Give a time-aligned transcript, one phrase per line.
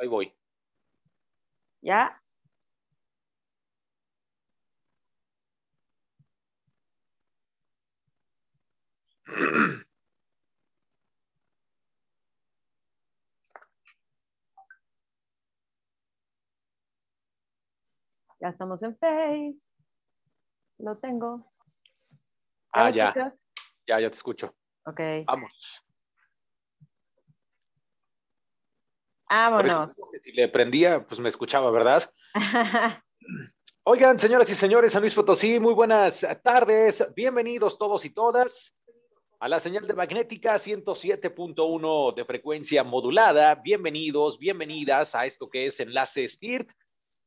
[0.00, 0.34] ahí voy.
[1.82, 2.20] ¿Ya?
[18.40, 19.56] Ya estamos en Face.
[20.78, 21.52] Lo tengo.
[22.72, 23.08] Ah, ¿Me ya.
[23.08, 23.34] escuchas?
[23.86, 24.54] Ya, ya te escucho.
[24.86, 25.00] Ok.
[25.26, 25.82] Vamos.
[29.30, 29.92] Vámonos.
[30.24, 32.10] Si le prendía, pues me escuchaba, ¿verdad?
[33.84, 37.06] Oigan, señoras y señores, San Luis Potosí, muy buenas tardes.
[37.14, 38.74] Bienvenidos todos y todas
[39.38, 43.54] a la señal de magnética 107.1 de frecuencia modulada.
[43.54, 46.68] Bienvenidos, bienvenidas a esto que es Enlace STIRT.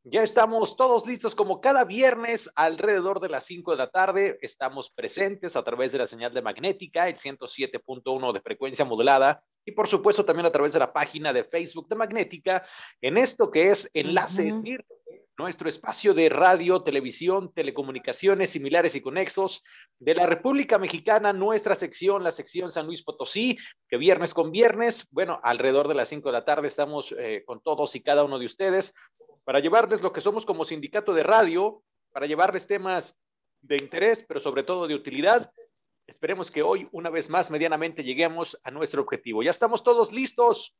[0.03, 4.37] Ya estamos todos listos como cada viernes alrededor de las 5 de la tarde.
[4.41, 9.71] Estamos presentes a través de la señal de magnética, el 107.1 de frecuencia modulada y
[9.71, 12.65] por supuesto también a través de la página de Facebook de Magnética
[13.01, 14.51] en esto que es Enlace.
[14.51, 14.85] STIRT,
[15.37, 19.63] nuestro espacio de radio, televisión, telecomunicaciones similares y conexos
[19.99, 25.07] de la República Mexicana, nuestra sección, la sección San Luis Potosí, que viernes con viernes,
[25.11, 28.37] bueno, alrededor de las 5 de la tarde estamos eh, con todos y cada uno
[28.37, 28.93] de ustedes
[29.43, 33.15] para llevarles lo que somos como sindicato de radio, para llevarles temas
[33.61, 35.51] de interés, pero sobre todo de utilidad.
[36.13, 39.41] Esperemos que hoy, una vez más, medianamente lleguemos a nuestro objetivo.
[39.41, 40.75] Ya estamos todos listos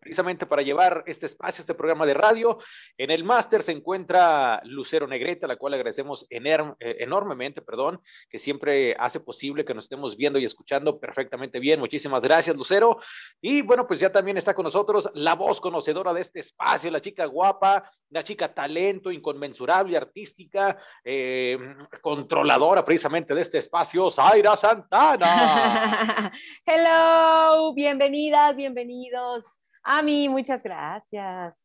[0.00, 2.58] precisamente para llevar este espacio, este programa de radio.
[2.96, 8.38] En el máster se encuentra Lucero Negrete, a la cual agradecemos eh, enormemente, perdón, que
[8.38, 11.80] siempre hace posible que nos estemos viendo y escuchando perfectamente bien.
[11.80, 12.98] Muchísimas gracias, Lucero.
[13.40, 17.00] Y bueno, pues ya también está con nosotros la voz conocedora de este espacio, la
[17.00, 21.58] chica guapa, la chica talento inconmensurable, artística, eh,
[22.00, 26.32] controladora precisamente de este espacio, Zaira Santana.
[26.66, 29.59] Hello, bienvenidas, bienvenidos.
[29.82, 31.56] A mí, muchas gracias.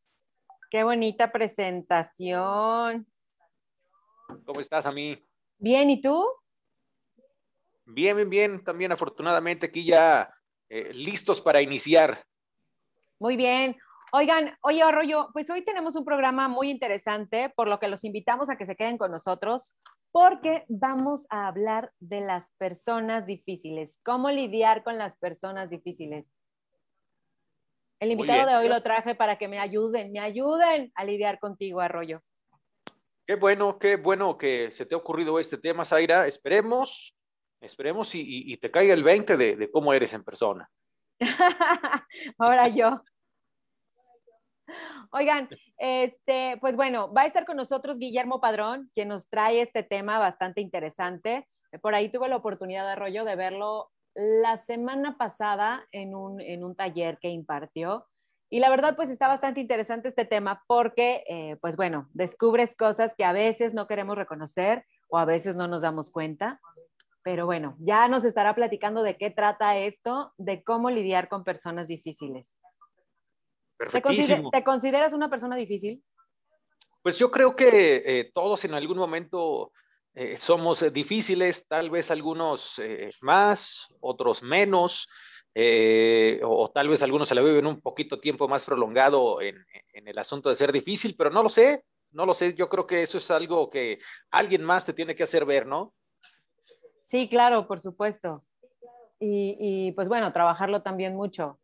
[0.70, 3.06] Qué bonita presentación.
[4.46, 5.18] ¿Cómo estás, a mí?
[5.58, 6.26] Bien, ¿y tú?
[7.86, 8.64] Bien, bien, bien.
[8.64, 10.34] También afortunadamente aquí ya
[10.70, 12.24] eh, listos para iniciar.
[13.20, 13.78] Muy bien.
[14.12, 18.50] Oigan, oye, Arroyo, pues hoy tenemos un programa muy interesante, por lo que los invitamos
[18.50, 19.76] a que se queden con nosotros,
[20.12, 26.26] porque vamos a hablar de las personas difíciles, cómo lidiar con las personas difíciles.
[28.00, 31.80] El invitado de hoy lo traje para que me ayuden, me ayuden a lidiar contigo,
[31.82, 32.22] Arroyo.
[33.26, 36.28] Qué bueno, qué bueno que se te ha ocurrido este tema, Zaira.
[36.28, 37.16] Esperemos,
[37.62, 40.70] esperemos y, y- y te caiga el 20 de, de cómo eres en persona.
[42.38, 43.02] Ahora yo.
[45.12, 49.84] Oigan, este, pues bueno, va a estar con nosotros Guillermo Padrón, quien nos trae este
[49.84, 51.48] tema bastante interesante.
[51.82, 56.64] Por ahí tuve la oportunidad de Arroyo de verlo la semana pasada en un, en
[56.64, 58.08] un taller que impartió.
[58.50, 63.14] Y la verdad, pues está bastante interesante este tema porque, eh, pues bueno, descubres cosas
[63.16, 66.62] que a veces no queremos reconocer o a veces no nos damos cuenta.
[67.24, 71.88] Pero bueno, ya nos estará platicando de qué trata esto, de cómo lidiar con personas
[71.88, 72.58] difíciles.
[73.92, 76.04] ¿Te, consider- te consideras una persona difícil?
[77.02, 79.72] Pues yo creo que eh, todos en algún momento
[80.16, 85.08] eh, somos eh, difíciles, tal vez algunos eh, más, otros menos,
[85.54, 89.66] eh, o, o tal vez algunos se la viven un poquito tiempo más prolongado en,
[89.94, 92.54] en el asunto de ser difícil, pero no lo sé, no lo sé.
[92.56, 94.00] Yo creo que eso es algo que
[94.32, 95.94] alguien más te tiene que hacer ver, ¿no?
[97.02, 98.44] Sí, claro, por supuesto.
[99.20, 101.60] Y, y, pues bueno, trabajarlo también mucho.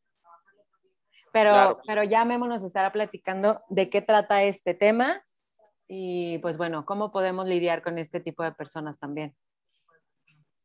[1.33, 1.81] Pero, Claro.
[1.87, 5.23] pero ya Memo nos estará platicando de qué trata este tema
[5.93, 9.35] y pues bueno, cómo podemos lidiar con este tipo de personas también.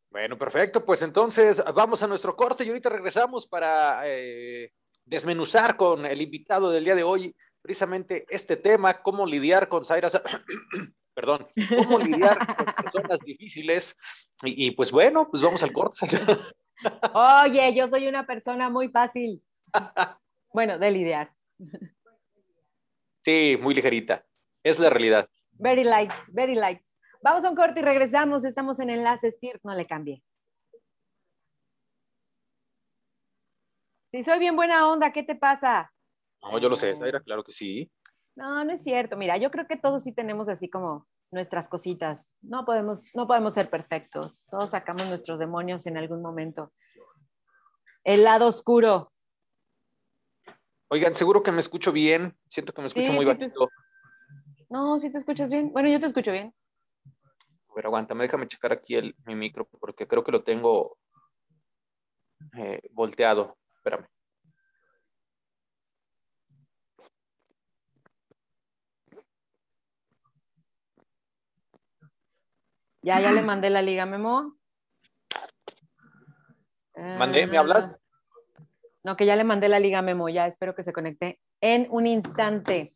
[0.09, 0.85] Bueno, perfecto.
[0.85, 4.71] Pues entonces vamos a nuestro corte y ahorita regresamos para eh,
[5.05, 10.11] desmenuzar con el invitado del día de hoy precisamente este tema, cómo lidiar con Zaira,
[10.11, 10.23] Sa-
[11.15, 13.97] perdón, cómo lidiar con personas difíciles.
[14.45, 16.07] Y, y, pues bueno, pues vamos al corte.
[17.15, 19.43] Oye, yo soy una persona muy fácil.
[20.53, 21.35] Bueno, de lidiar.
[23.23, 24.25] Sí, muy ligerita.
[24.67, 25.29] Es la realidad.
[25.53, 26.83] Very light, very light.
[27.23, 28.43] Vamos a un corte y regresamos.
[28.43, 30.25] Estamos en Enlace STIR, no le cambie.
[34.11, 35.93] Si soy bien buena onda, ¿qué te pasa?
[36.43, 37.93] No, yo lo sé, Zaira, claro que sí.
[38.35, 39.17] No, no es cierto.
[39.17, 42.33] Mira, yo creo que todos sí tenemos así como nuestras cositas.
[42.43, 44.49] No podemos, no podemos ser perfectos.
[44.51, 46.73] Todos sacamos nuestros demonios en algún momento.
[48.03, 49.13] El lado oscuro.
[50.89, 52.37] Oigan, seguro que me escucho bien.
[52.49, 53.53] Siento que me escucho Sí, muy sí te-.
[54.69, 55.73] No, si te escuchas bien.
[55.73, 56.55] Bueno, yo te escucho bien.
[57.69, 60.99] A ver, aguántame, déjame checar aquí el, mi micro porque creo que lo tengo
[62.57, 63.57] eh, volteado.
[63.77, 64.07] Espérame.
[73.03, 74.57] Ya, ya le mandé la liga, Memo.
[76.97, 77.47] ¿Mandé?
[77.47, 77.93] ¿Me hablas?
[77.93, 77.97] Eh,
[79.05, 80.29] no, que ya le mandé la liga, Memo.
[80.29, 82.96] Ya espero que se conecte en un instante.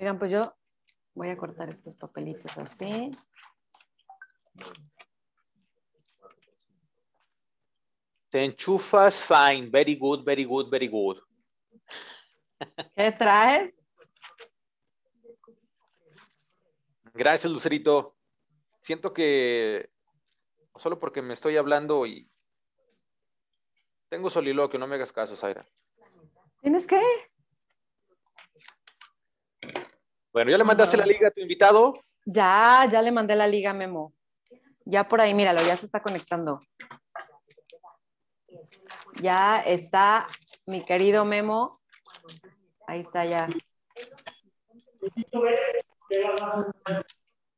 [0.00, 0.56] Oigan, pues yo
[1.14, 3.10] voy a cortar estos papelitos así.
[8.30, 11.18] Te enchufas, fine, very good, very good, very good.
[12.96, 13.78] ¿Qué traes?
[17.12, 18.16] Gracias, Lucerito.
[18.80, 19.90] Siento que
[20.76, 22.26] solo porque me estoy hablando y
[24.08, 25.66] tengo soliloquio, no me hagas caso, Zaira.
[26.62, 27.02] ¿Tienes qué?
[30.32, 31.92] Bueno, ¿ya le mandaste la liga a tu invitado?
[32.24, 34.12] Ya, ya le mandé la liga, Memo.
[34.84, 36.60] Ya por ahí, míralo, ya se está conectando.
[39.20, 40.28] Ya está
[40.66, 41.80] mi querido Memo.
[42.86, 43.48] Ahí está ya.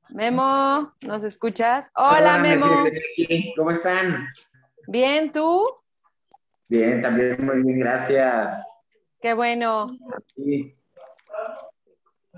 [0.08, 1.90] Memo, ¿nos escuchas?
[1.94, 2.66] Hola, Memo.
[3.56, 4.28] ¿Cómo están?
[4.86, 5.62] Bien, ¿tú?
[6.68, 8.64] Bien, también muy bien, gracias.
[9.20, 9.88] Qué bueno.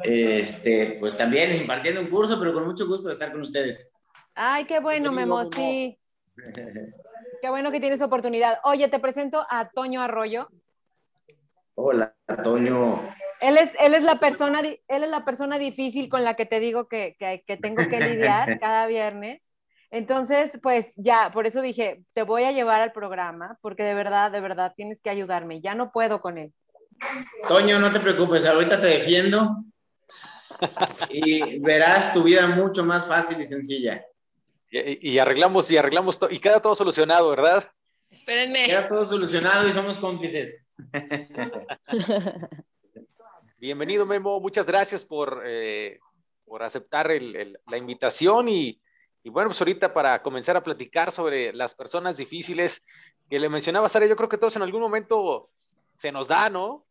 [0.02, 3.92] Este, pues también impartiendo un curso, pero con mucho gusto de estar con ustedes.
[4.34, 5.98] Ay, qué bueno, Memo, sí.
[7.40, 8.58] Qué bueno que tienes oportunidad.
[8.64, 10.48] Oye, te presento a Toño Arroyo.
[11.76, 13.00] Hola, Toño.
[13.40, 16.60] Él es, él es, la, persona, él es la persona difícil con la que te
[16.60, 19.42] digo que, que tengo que lidiar cada viernes.
[19.90, 24.32] Entonces, pues ya, por eso dije, te voy a llevar al programa, porque de verdad,
[24.32, 25.60] de verdad, tienes que ayudarme.
[25.60, 26.52] Ya no puedo con él.
[27.46, 29.64] Toño, no te preocupes, ahorita te defiendo
[31.10, 34.04] y verás tu vida mucho más fácil y sencilla.
[34.70, 37.70] Y, arreglamos, y arreglamos, y queda todo solucionado, ¿verdad?
[38.10, 38.64] Espérenme.
[38.64, 40.72] Queda todo solucionado y somos cómplices.
[43.58, 44.40] Bienvenido, Memo.
[44.40, 46.00] Muchas gracias por, eh,
[46.44, 48.80] por aceptar la invitación y,
[49.24, 52.82] bueno, pues ahorita para comenzar a platicar sobre las personas difíciles
[53.30, 55.50] que le mencionaba Sara, yo creo que todos en algún momento
[55.98, 56.84] se nos da, ¿no?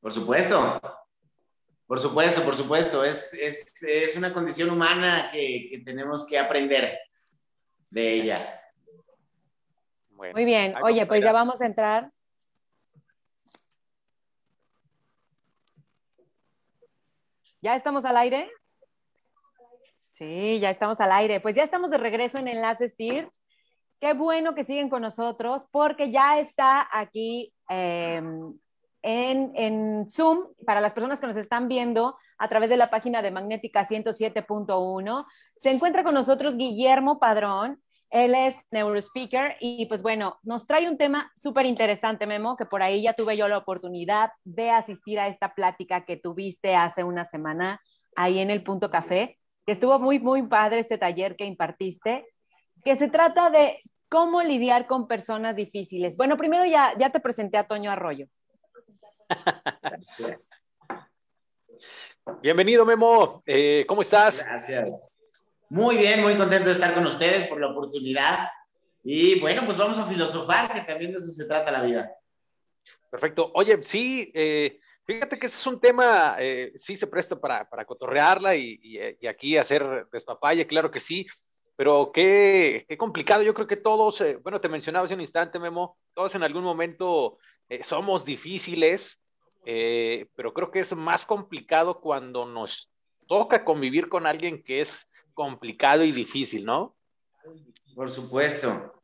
[0.00, 0.80] Por supuesto.
[1.92, 3.04] Por supuesto, por supuesto.
[3.04, 6.98] Es, es, una condición humana que, tenemos que aprender
[7.90, 8.62] de ella.
[10.08, 10.74] Muy bien.
[10.82, 12.10] Oye, pues ya vamos a entrar.
[17.60, 18.50] ¿Ya estamos al aire?
[20.12, 21.40] Sí, ya estamos al aire.
[21.40, 23.30] Pues ya estamos de regreso en Enlaces TIR.
[24.00, 28.58] Qué bueno que siguen con nosotros porque ya está aquí em,
[29.02, 33.30] en, Zoom, para las personas que nos están viendo a través de la página de
[33.30, 35.26] Magnética 107.1.
[35.56, 37.82] Se encuentra con nosotros Guillermo Padrón.
[38.10, 42.82] Él es neurospeaker y pues bueno, nos trae un tema súper interesante, Memo, que por
[42.82, 47.24] ahí ya tuve yo la oportunidad de asistir a esta plática que tuviste hace una
[47.24, 47.80] semana
[48.14, 52.26] ahí en el Punto Café, que estuvo muy, muy padre este taller que impartiste,
[52.84, 56.14] que se trata de cómo lidiar con personas difíciles.
[56.18, 58.26] Bueno, primero ya, ya te presenté a Toño Arroyo.
[62.40, 63.42] Bienvenido, Memo.
[63.46, 64.36] Eh, ¿Cómo estás?
[64.38, 65.10] Gracias.
[65.68, 68.48] Muy bien, muy contento de estar con ustedes por la oportunidad.
[69.02, 72.12] Y bueno, pues vamos a filosofar, que también de eso se trata la vida.
[73.10, 73.50] Perfecto.
[73.54, 77.84] Oye, sí, eh, fíjate que ese es un tema, eh, sí se presta para, para
[77.84, 81.26] cotorrearla y, y, aquí hacer despapalle, claro que sí,
[81.76, 83.42] pero qué, qué complicado.
[83.42, 87.38] Yo creo que todos, bueno, te mencionaba hace un instante, Memo, todos en algún momento
[87.82, 89.21] somos difíciles,
[89.64, 92.90] eh, pero creo que es más complicado cuando nos
[93.28, 96.96] toca convivir con alguien que es complicado y difícil, ¿no?
[97.94, 99.02] Por supuesto,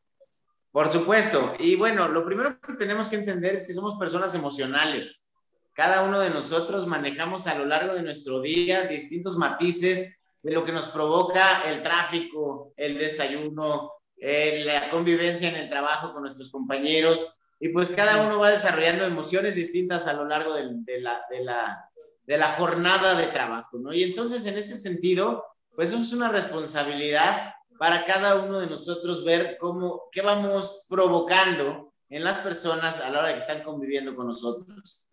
[0.73, 1.55] por supuesto.
[1.59, 5.31] Y bueno, lo primero que tenemos que entender es que somos personas emocionales.
[5.75, 10.65] Cada uno de nosotros manejamos a lo largo de nuestro día distintos matices de lo
[10.65, 17.38] que nos provoca el tráfico, el desayuno, la convivencia en el trabajo con nuestros compañeros
[17.61, 21.91] y pues cada uno va desarrollando emociones distintas a lo largo de, la, de, la,
[22.25, 23.93] de la jornada de trabajo, ¿no?
[23.93, 29.57] Y entonces en ese sentido, pues es una responsabilidad para cada uno de nosotros ver
[29.59, 35.09] cómo, qué vamos provocando en las personas a la hora que están conviviendo con nosotros.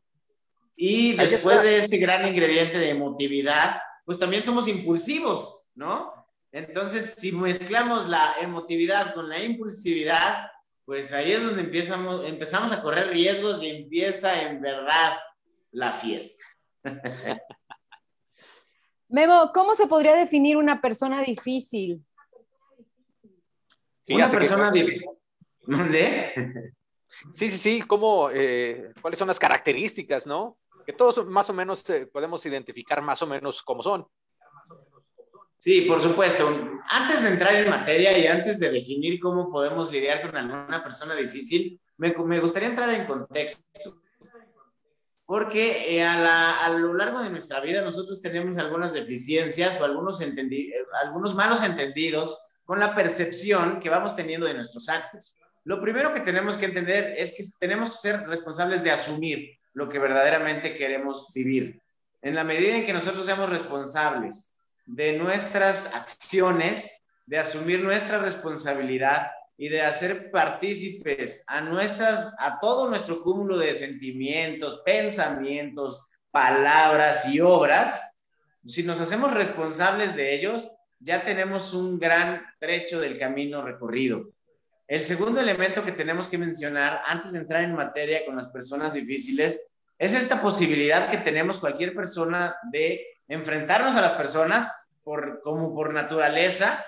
[0.75, 6.13] Y después de este gran ingrediente de emotividad, pues también somos impulsivos, ¿no?
[6.51, 10.47] Entonces, si mezclamos la emotividad con la impulsividad,
[10.85, 15.17] pues ahí es donde empezamos, empezamos a correr riesgos y empieza en verdad
[15.71, 16.43] la fiesta.
[19.09, 22.03] Memo, ¿cómo se podría definir una persona difícil?
[24.07, 25.09] una persona difícil.
[25.61, 26.73] ¿Dónde?
[27.33, 30.57] Sí, sí, sí, ¿cómo, eh, ¿cuáles son las características, no?
[30.85, 34.05] Que todos más o menos eh, podemos identificar más o menos cómo son.
[35.65, 36.47] Sí, por supuesto.
[36.91, 41.15] Antes de entrar en materia y antes de definir cómo podemos lidiar con alguna persona
[41.15, 43.63] difícil, me, me gustaría entrar en contexto.
[45.25, 50.21] Porque eh, a, a, lo largo de nuestra vida nosotros tenemos algunas deficiencias o algunos,
[51.03, 55.35] algunos malos entendidos con la percepción que vamos teniendo de nuestros actos.
[55.63, 59.89] Lo primero que tenemos que entender es que tenemos que ser responsables de asumir lo
[59.89, 61.81] que verdaderamente queremos vivir.
[62.21, 64.54] En la medida en que nosotros seamos responsables
[64.85, 66.89] de nuestras acciones,
[67.25, 73.73] de asumir nuestra responsabilidad y de hacer partícipes a nuestras, a todo nuestro cúmulo de
[73.73, 78.01] sentimientos, pensamientos, palabras y obras,
[78.65, 80.67] si nos hacemos responsables de ellos,
[80.99, 84.29] ya tenemos un gran trecho del camino recorrido.
[84.87, 88.93] El segundo elemento que tenemos que mencionar antes de entrar en materia con las personas
[88.93, 94.71] difíciles es esta posibilidad que tenemos cualquier persona de enfrentarnos a las personas
[95.03, 96.85] por, como por naturaleza,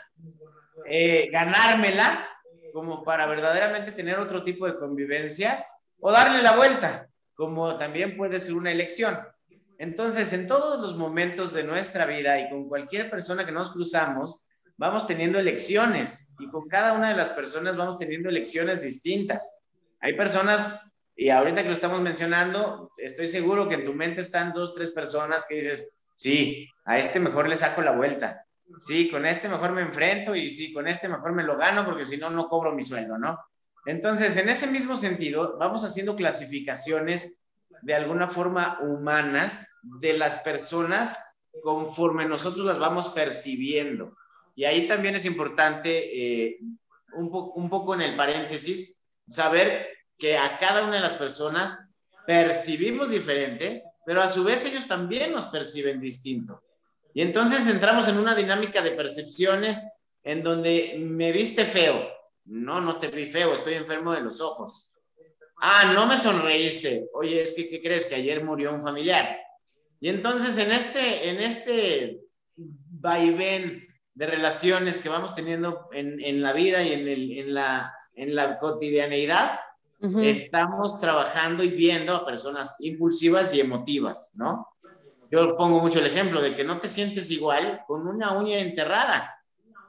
[0.85, 2.27] eh, ganármela
[2.73, 5.65] como para verdaderamente tener otro tipo de convivencia
[5.99, 9.17] o darle la vuelta, como también puede ser una elección.
[9.79, 14.45] Entonces, en todos los momentos de nuestra vida y con cualquier persona que nos cruzamos,
[14.77, 19.63] vamos teniendo elecciones y con cada una de las personas vamos teniendo elecciones distintas.
[19.99, 24.53] Hay personas, y ahorita que lo estamos mencionando, estoy seguro que en tu mente están
[24.53, 28.43] dos, tres personas que dices, sí, a este mejor le saco la vuelta,
[28.79, 32.05] sí, con este mejor me enfrento y sí, con este mejor me lo gano porque
[32.05, 33.37] si no, no cobro mi sueldo, ¿no?
[33.85, 37.41] Entonces, en ese mismo sentido, vamos haciendo clasificaciones
[37.83, 39.69] de alguna forma humanas
[40.01, 41.17] de las personas
[41.61, 44.17] conforme nosotros las vamos percibiendo.
[44.55, 46.57] Y ahí también es importante, eh,
[47.13, 51.87] un, un poco en el paréntesis, saber que a cada una de las personas
[52.25, 56.63] percibimos diferente, pero a su vez ellos también nos perciben distinto.
[57.13, 59.83] Y entonces entramos en una dinámica de percepciones
[60.23, 62.07] en donde me viste feo.
[62.45, 64.95] No, no te vi feo, estoy enfermo de los ojos.
[65.57, 67.09] Ah, no me sonreíste.
[67.15, 68.07] Oye, es que, ¿qué crees?
[68.07, 69.41] Que ayer murió un familiar.
[69.99, 72.21] Y entonces en este, en este
[72.55, 77.93] vaivén de relaciones que vamos teniendo en, en la vida y en, el, en, la,
[78.13, 79.59] en la cotidianeidad,
[79.99, 84.67] estamos trabajando y viendo a personas impulsivas y emotivas, ¿no?
[85.31, 89.33] Yo pongo mucho el ejemplo de que no te sientes igual con una uña enterrada.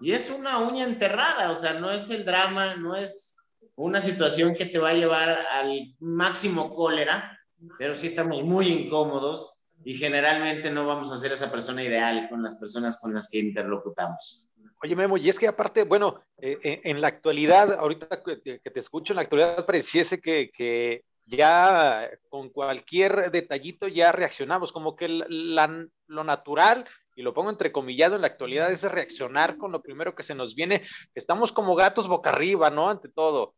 [0.00, 4.54] Y es una uña enterrada, o sea, no es el drama, no es una situación
[4.54, 7.38] que te va a llevar al máximo cólera,
[7.78, 12.42] pero sí estamos muy incómodos y generalmente no vamos a ser esa persona ideal con
[12.42, 14.47] las personas con las que interlocutamos.
[14.82, 18.80] Oye, Memo, y es que aparte, bueno, eh, eh, en la actualidad, ahorita que, te
[18.80, 25.08] escucho, en la actualidad pareciese que, que ya con cualquier detallito ya reaccionamos, como que
[25.08, 26.86] lo natural,
[27.18, 30.54] y lo pongo entrecomillado en la actualidad, es reaccionar con lo primero que se nos
[30.54, 30.84] viene.
[31.16, 32.88] Estamos como gatos boca arriba, ¿no?
[32.88, 33.56] Ante todo.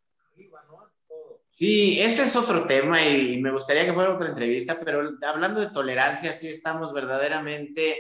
[1.51, 5.69] Sí, ese es otro tema y me gustaría que fuera otra entrevista, pero hablando de
[5.69, 7.99] tolerancia, sí estamos verdaderamente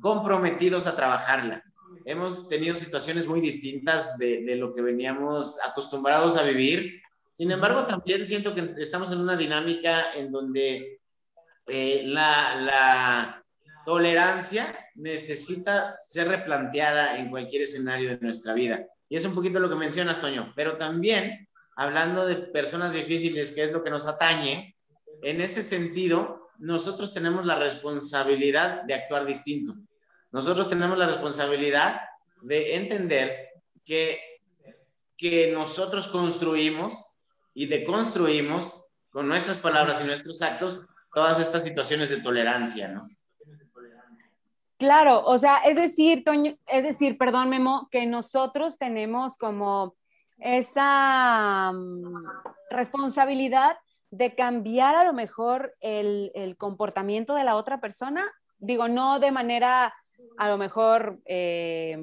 [0.00, 1.62] comprometidos a trabajarla.
[2.08, 7.02] Hemos tenido situaciones muy distintas de, de lo que veníamos acostumbrados a vivir.
[7.32, 11.00] Sin embargo, también siento que estamos en una dinámica en donde
[11.66, 13.44] eh, la, la
[13.84, 18.86] tolerancia necesita ser replanteada en cualquier escenario de nuestra vida.
[19.08, 23.64] Y es un poquito lo que mencionas, Toño, pero también hablando de personas difíciles, que
[23.64, 24.76] es lo que nos atañe,
[25.22, 29.74] en ese sentido, nosotros tenemos la responsabilidad de actuar distinto.
[30.32, 32.00] Nosotros tenemos la responsabilidad
[32.42, 33.50] de entender
[33.84, 34.20] que,
[35.16, 37.18] que nosotros construimos
[37.54, 43.08] y deconstruimos con nuestras palabras y nuestros actos todas estas situaciones de tolerancia, ¿no?
[44.78, 49.96] Claro, o sea, es decir, Toño, es decir, perdón, Memo, que nosotros tenemos como
[50.38, 52.24] esa mm,
[52.70, 53.78] responsabilidad
[54.10, 58.24] de cambiar a lo mejor el, comportamiento de la otra persona.
[58.58, 59.94] Digo, no de manera
[60.36, 61.98] a lo mejor eh,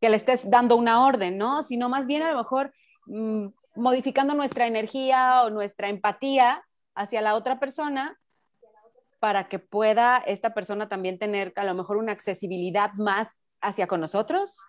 [0.00, 1.62] que le estés dando una orden, ¿no?
[1.62, 2.72] Sino más bien a lo mejor
[3.06, 8.18] mm, modificando nuestra energía o nuestra empatía hacia la otra persona
[9.18, 13.28] para que pueda esta persona también tener a lo mejor una accesibilidad más
[13.60, 14.60] hacia con nosotros.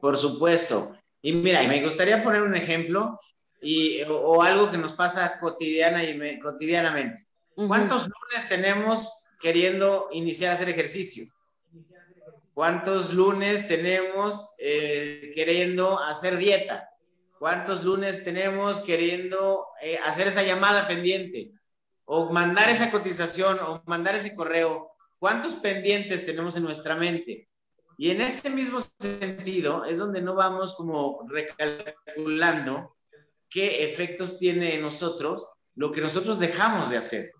[0.00, 0.96] Por supuesto.
[1.20, 3.20] Y mira, y me gustaría poner un ejemplo
[3.60, 7.26] y, o, algo que nos pasa cotidiana y cotidianamente.
[7.54, 11.24] ¿Cuántos lunes tenemos queriendo iniciar a hacer ejercicio?
[12.54, 16.90] ¿Cuántos lunes tenemos eh, queriendo hacer dieta?
[17.38, 21.52] ¿Cuántos lunes tenemos queriendo eh, hacer esa llamada pendiente?
[22.04, 24.90] O mandar esa cotización o mandar ese correo.
[25.18, 27.48] ¿Cuántos pendientes tenemos en nuestra mente?
[27.96, 32.96] Y en ese mismo sentido es donde no vamos como recalculando
[33.48, 37.32] qué efectos tiene en nosotros lo que nosotros dejamos de hacer.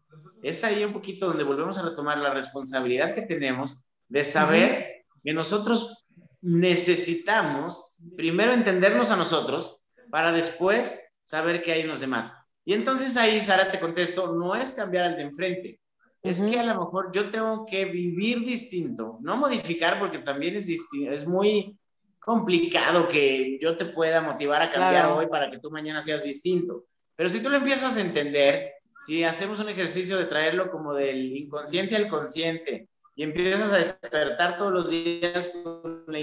[0.43, 4.92] Es ahí un poquito donde volvemos a retomar la responsabilidad que tenemos de saber
[5.23, 6.07] que nosotros
[6.41, 12.33] necesitamos primero entendernos a nosotros para después saber qué hay en los demás.
[12.65, 15.81] Y entonces ahí, Sara, te contesto, no es cambiar al de enfrente,
[16.23, 20.69] es que a lo mejor yo tengo que vivir distinto, no modificar porque también es
[20.69, 21.77] es muy
[22.21, 26.85] complicado que yo te pueda motivar a cambiar hoy para que tú mañana seas distinto.
[27.17, 28.73] Pero si tú lo empiezas a entender,
[29.05, 32.89] si hacemos un ejercicio de traerlo como del inconsciente al consciente
[33.23, 36.19] y empiezas a despertar todos los días con la,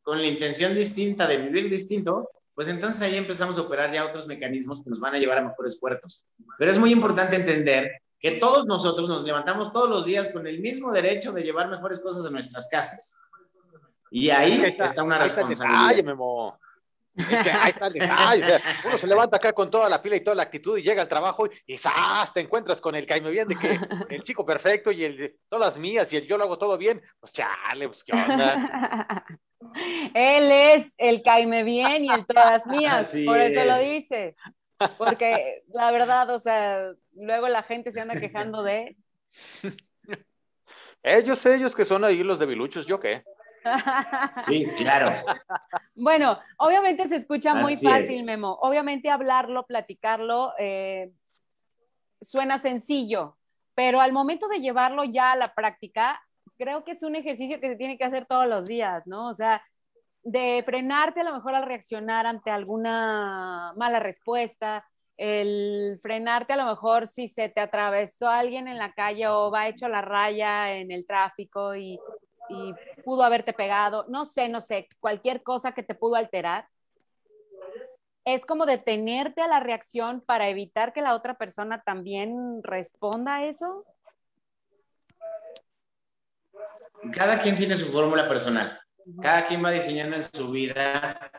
[0.00, 4.26] con la intención distinta de vivir distinto, pues entonces ahí empezamos a operar ya otros
[4.26, 6.26] mecanismos que nos van a llevar a mejores puertos.
[6.58, 10.60] Pero es muy importante entender que todos nosotros nos levantamos todos los días con el
[10.60, 13.18] mismo derecho de llevar mejores cosas a nuestras casas.
[14.10, 16.16] Y ahí está, una responsabilidad.
[17.16, 18.42] Ahí.
[18.84, 21.08] Uno se levanta acá con toda la pila y toda la actitud y llega al
[21.08, 22.32] trabajo y, ¡zas!
[22.32, 25.74] te encuentras con el caime bien de que el chico perfecto y el de todas
[25.74, 27.02] las mías y el yo lo hago todo bien.
[27.18, 29.24] Pues chale, pues qué onda.
[30.14, 34.36] Él es el caime bien y el todas mías, por eso lo dice.
[34.96, 38.96] Porque la verdad, o sea, luego la gente se anda quejando de.
[41.02, 43.24] Ellos, ellos que son ahí los debiluchos, ¿yo qué?
[44.44, 45.10] Sí, claro.
[45.94, 48.58] Bueno, obviamente se escucha muy fácil, Memo.
[48.62, 51.12] Obviamente hablarlo, platicarlo, eh,
[52.22, 53.36] suena sencillo,
[53.74, 56.18] pero al momento de llevarlo ya a la práctica,
[56.56, 59.28] creo que es un ejercicio que se tiene que hacer todos los días, ¿no?
[59.28, 59.62] O sea,
[60.22, 64.86] de frenarte a lo mejor al reaccionar ante alguna mala respuesta,
[65.18, 69.68] el frenarte a lo mejor si se te atravesó alguien en la calle o va
[69.68, 71.98] hecho la raya en el tráfico y,
[72.50, 76.66] y pudo haberte pegado, no sé, no sé, cualquier cosa que te pudo alterar.
[78.24, 83.46] Es como detenerte a la reacción para evitar que la otra persona también responda a
[83.46, 83.84] eso.
[87.12, 88.78] Cada quien tiene su fórmula personal.
[89.22, 91.30] Cada quien va diseñando en su vida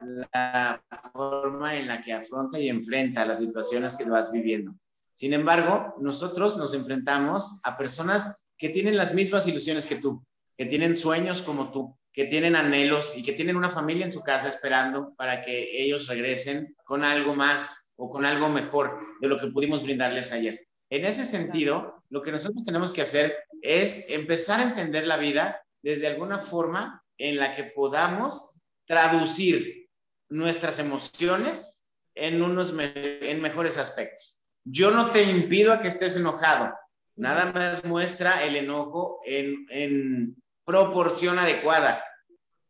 [0.00, 4.74] la forma en la que afronta y enfrenta las situaciones que vas viviendo.
[5.14, 10.24] Sin embargo, nosotros nos enfrentamos a personas que tienen las mismas ilusiones que tú,
[10.56, 14.22] que tienen sueños como tú, que tienen anhelos y que tienen una familia en su
[14.22, 19.38] casa esperando para que ellos regresen con algo más o con algo mejor de lo
[19.38, 20.66] que pudimos brindarles ayer.
[20.90, 25.60] En ese sentido, lo que nosotros tenemos que hacer es empezar a entender la vida
[25.82, 28.54] desde alguna forma en la que podamos
[28.86, 29.88] traducir
[30.28, 34.40] nuestras emociones en unos en mejores aspectos.
[34.64, 36.72] Yo no te impido a que estés enojado,
[37.16, 42.04] nada más muestra el enojo en, en proporción adecuada.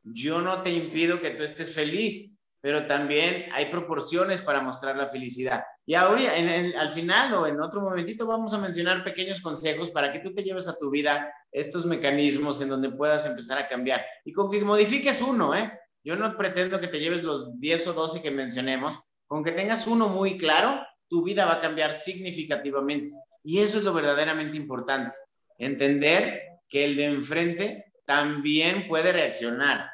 [0.02, 5.07] Yo no te impido que tú estés feliz, pero también hay proporciones para mostrar la
[5.07, 5.64] felicidad.
[5.87, 6.33] Y ahora,
[6.78, 10.42] al final o en otro momentito, vamos a mencionar pequeños consejos para que tú te
[10.42, 14.04] lleves a tu vida estos mecanismos en donde puedas empezar a cambiar.
[14.24, 15.78] Y con que modifiques uno, ¿eh?
[16.02, 18.98] Yo no pretendo que te lleves los 10 o 12 que mencionemos.
[19.26, 23.12] Con que tengas uno muy claro, tu vida va a cambiar significativamente.
[23.42, 25.14] Y eso es lo verdaderamente importante.
[25.59, 29.90] Entender que el de enfrente también puede reaccionar,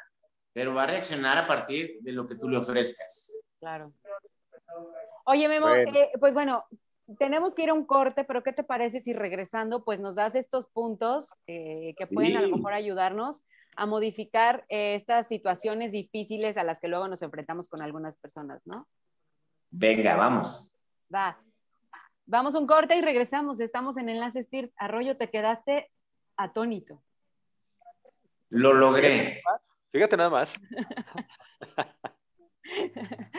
[0.53, 3.45] pero va a reaccionar a partir de lo que tú le ofrezcas.
[3.59, 3.93] Claro.
[5.25, 6.65] Oye, Memo, eh, pues bueno,
[7.17, 10.35] tenemos que ir a un corte, pero ¿qué te parece si regresando, pues nos das
[10.35, 13.43] estos puntos eh, que pueden a lo mejor ayudarnos
[13.75, 18.61] a modificar eh, estas situaciones difíciles a las que luego nos enfrentamos con algunas personas,
[18.65, 18.87] ¿no?
[19.69, 20.75] Venga, vamos.
[21.13, 21.37] Va.
[22.25, 23.59] Vamos a un corte y regresamos.
[23.59, 24.71] Estamos en Enlace STIR.
[24.75, 25.89] Arroyo, te quedaste
[26.37, 27.01] atónito.
[28.49, 29.41] Lo logré.
[29.91, 30.53] Fíjate nada más.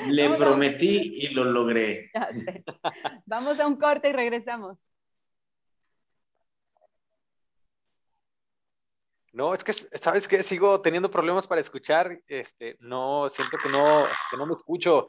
[0.09, 2.11] Le prometí y lo logré.
[3.27, 4.79] Vamos a un corte y regresamos.
[9.33, 10.43] No, es que, ¿sabes qué?
[10.43, 12.21] Sigo teniendo problemas para escuchar.
[12.27, 15.09] Este, no, siento que no, que no me escucho.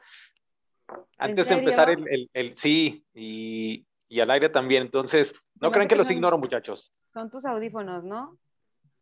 [1.18, 4.84] Antes de empezar el, el, sí, y, y, al aire también.
[4.84, 6.94] Entonces, no crean que los ignoro, muchachos.
[7.14, 8.40] Son tus audífonos, ¿no?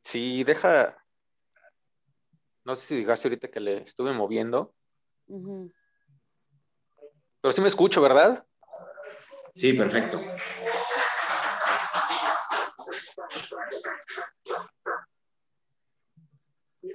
[0.04, 1.02] Sí, deja.
[2.66, 4.74] No sé si digaste ahorita que le estuve moviendo.
[7.42, 8.46] Pero sí me escucho, ¿verdad?
[9.56, 10.20] Sí, perfecto.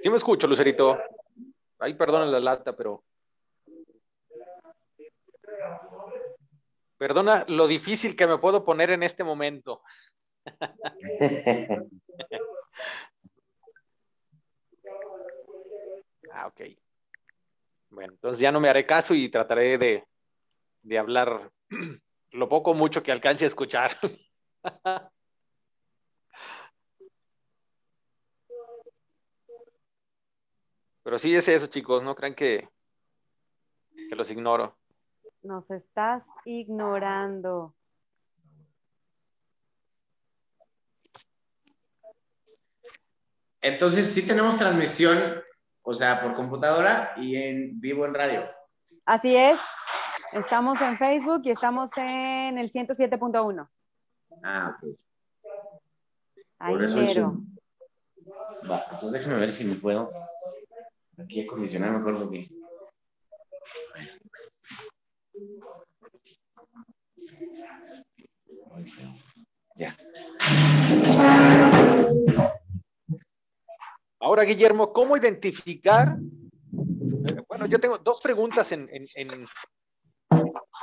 [0.03, 0.99] Sí me escucho, Lucerito.
[1.79, 3.03] Ay, perdona la lata, pero...
[6.99, 9.81] Perdona lo difícil que me puedo poner en este momento.
[16.31, 16.61] Ah, ok.
[17.89, 20.03] Bueno, entonces ya no me haré caso y trataré de,
[20.83, 21.51] de hablar
[22.31, 23.97] lo poco mucho que alcance a escuchar.
[31.03, 32.67] Pero sí es eso, chicos, no crean que,
[34.09, 34.77] que los ignoro.
[35.41, 37.76] Nos estás ignorando.
[43.67, 45.43] Entonces, sí tenemos transmisión,
[45.81, 48.49] o sea, por computadora y en vivo en radio.
[49.05, 49.59] Así es.
[50.31, 53.67] Estamos en Facebook y estamos en el 107.1.
[54.43, 54.97] Ah, ok.
[56.59, 57.37] Ahí Por eso.
[58.69, 60.09] Va, entonces déjame ver si me puedo
[61.17, 62.49] aquí acondicionar mejor porque.
[68.71, 69.13] Muy feo.
[69.75, 69.93] Ya.
[74.19, 76.17] Ahora, Guillermo, ¿cómo identificar?
[77.47, 79.45] Bueno, yo tengo dos preguntas en, en- en-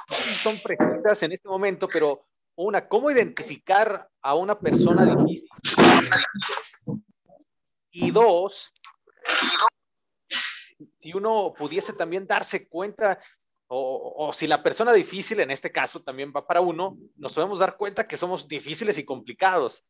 [0.08, 5.48] son precisas en este momento, pero una, ¿cómo identificar a una persona difícil?
[7.90, 8.72] Y dos,
[11.00, 13.18] si uno pudiese también darse cuenta,
[13.66, 17.58] o, o si la persona difícil, en este caso también va para uno, nos podemos
[17.58, 19.84] dar cuenta que somos difíciles y complicados.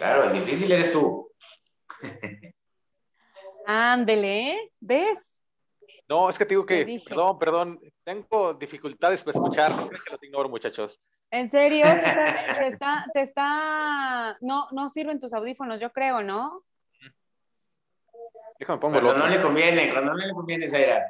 [0.00, 1.30] Claro, el difícil eres tú.
[3.66, 4.72] Ándele, ¿eh?
[4.80, 5.18] ¿ves?
[6.08, 10.12] No, es que te digo que, perdón, perdón, tengo dificultades para escuchar, no crees que
[10.12, 10.98] los ignoro, muchachos.
[11.30, 11.84] ¿En serio?
[11.84, 16.62] Te está, te está, te está- no, no sirven tus audífonos, yo creo, ¿no?
[18.58, 21.04] Déjame pongo Cuando no le conviene, cuando no le conviene, Zaira.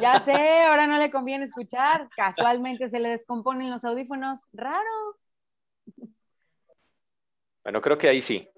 [0.00, 2.08] Ya sé, ahora no le conviene escuchar.
[2.14, 4.40] Casualmente se le descomponen los audífonos.
[4.52, 5.16] Raro.
[7.66, 8.48] Bueno, creo que ahí sí.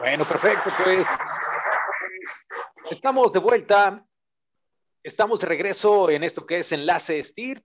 [0.00, 1.06] Bueno, perfecto, pues
[2.90, 4.06] estamos de vuelta.
[5.02, 7.64] Estamos de regreso en esto que es Enlace STIRT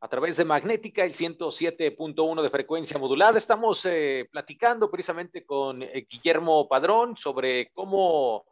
[0.00, 3.38] a través de Magnética, el 107.1 de frecuencia modulada.
[3.38, 8.46] Estamos eh, platicando precisamente con eh, Guillermo Padrón sobre cómo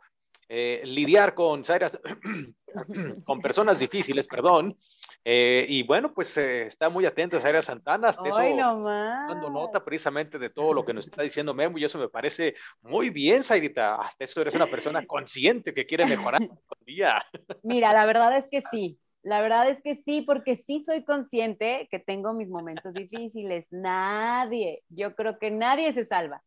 [0.49, 1.63] eh, lidiar con,
[3.25, 4.77] con personas difíciles, perdón.
[5.25, 8.09] Eh, y bueno, pues eh, está muy atento Zaira Santana.
[8.09, 9.29] Hasta eso, nomás.
[9.29, 12.55] dando nota precisamente de todo lo que nos está diciendo Memo y eso me parece
[12.81, 13.97] muy bien, Zairita.
[13.97, 17.23] Hasta eso eres una persona consciente que quiere mejorar con día.
[17.63, 18.99] Mira, la verdad es que sí.
[19.23, 23.67] La verdad es que sí, porque sí soy consciente que tengo mis momentos difíciles.
[23.71, 26.43] Nadie, yo creo que nadie se salva.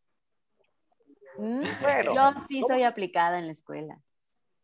[1.41, 1.61] ¿Mm?
[1.81, 2.75] Bueno, yo sí ¿cómo?
[2.75, 3.99] soy aplicada en la escuela.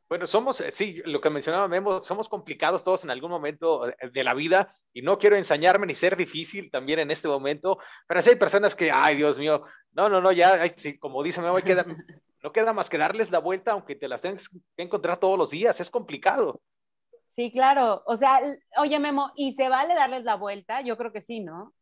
[0.08, 3.96] Bueno, somos, eh, sí, lo que mencionaba Memo, somos complicados todos en algún momento eh,
[4.14, 8.22] de la vida y no quiero ensañarme ni ser difícil también en este momento, pero
[8.22, 11.42] sí hay personas que, ay, Dios mío, no, no, no, ya, ay, sí, como dice
[11.42, 11.88] Memo, hay que dar-
[12.44, 15.50] no queda más que darles la vuelta aunque te las tengas que encontrar todos los
[15.50, 16.62] días, es complicado.
[17.28, 18.02] Sí, claro.
[18.06, 18.42] O sea,
[18.78, 20.82] oye, Memo, ¿y se vale darles la vuelta?
[20.82, 21.74] Yo creo que sí, ¿no?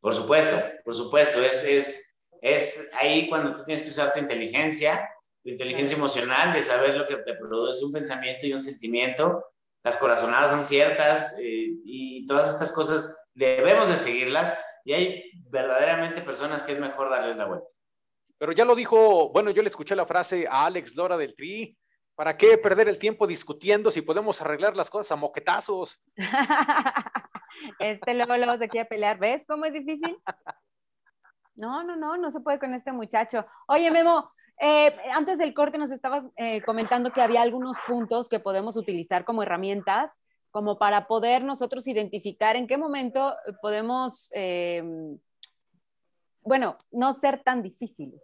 [0.00, 1.42] Por supuesto, por supuesto.
[1.42, 2.09] Es, es,
[2.40, 5.10] es ahí cuando tú tienes que usar tu inteligencia,
[5.42, 9.44] tu inteligencia emocional, de saber lo que te produce un pensamiento y un sentimiento.
[9.82, 14.58] Las corazonadas son ciertas eh, y todas estas cosas debemos de seguirlas.
[14.84, 17.66] Y hay verdaderamente personas que es mejor darles la vuelta.
[18.38, 21.76] Pero ya lo dijo, bueno, yo le escuché la frase a Alex Lora del Tri,
[22.14, 26.00] ¿para qué perder el tiempo discutiendo si podemos arreglar las cosas a moquetazos?
[27.78, 29.18] Este luego, luego se quiere pelear.
[29.18, 30.16] ¿Ves cómo es difícil?
[31.60, 33.44] No, no, no, no se puede con este muchacho.
[33.68, 38.40] Oye, Memo, eh, antes del corte nos estabas eh, comentando que había algunos puntos que
[38.40, 40.18] podemos utilizar como herramientas,
[40.50, 44.82] como para poder nosotros identificar en qué momento podemos, eh,
[46.42, 48.20] bueno, no ser tan difíciles.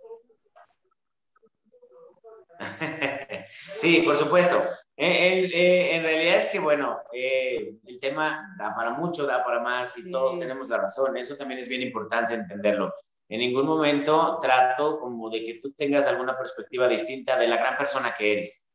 [3.77, 4.57] Sí, por supuesto.
[4.97, 9.61] Eh, eh, en realidad es que, bueno, eh, el tema da para mucho, da para
[9.61, 10.11] más y Sí.
[10.11, 11.17] todos tenemos la razón.
[11.17, 12.93] Eso también es bien importante entenderlo.
[13.29, 17.77] En ningún momento trato como de que tú tengas alguna perspectiva distinta de la gran
[17.77, 18.71] persona que eres.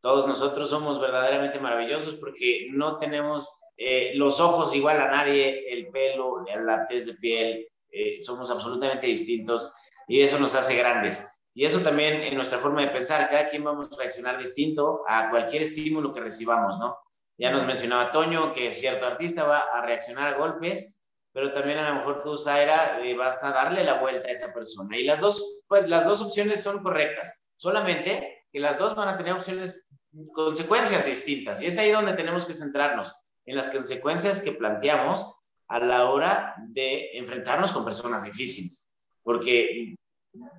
[0.00, 5.88] Todos nosotros somos verdaderamente maravillosos porque no tenemos eh, los ojos igual a nadie, el
[5.88, 9.72] pelo, la tez de piel, eh, somos absolutamente distintos
[10.08, 11.26] y eso nos hace grandes.
[11.54, 15.30] Y eso también en nuestra forma de pensar, cada quien vamos a reaccionar distinto a
[15.30, 16.98] cualquier estímulo que recibamos, ¿no?
[17.38, 21.03] Ya nos mencionaba Toño que cierto artista va a reaccionar a golpes,
[21.34, 24.54] pero también a lo mejor tú, Zaira, eh, vas a darle la vuelta a esa
[24.54, 24.96] persona.
[24.96, 29.16] Y las dos, pues, las dos opciones son correctas, solamente que las dos van a
[29.16, 29.84] tener opciones,
[30.32, 31.60] consecuencias distintas.
[31.60, 33.12] Y es ahí donde tenemos que centrarnos,
[33.46, 38.88] en las consecuencias que planteamos a la hora de enfrentarnos con personas difíciles.
[39.24, 39.96] Porque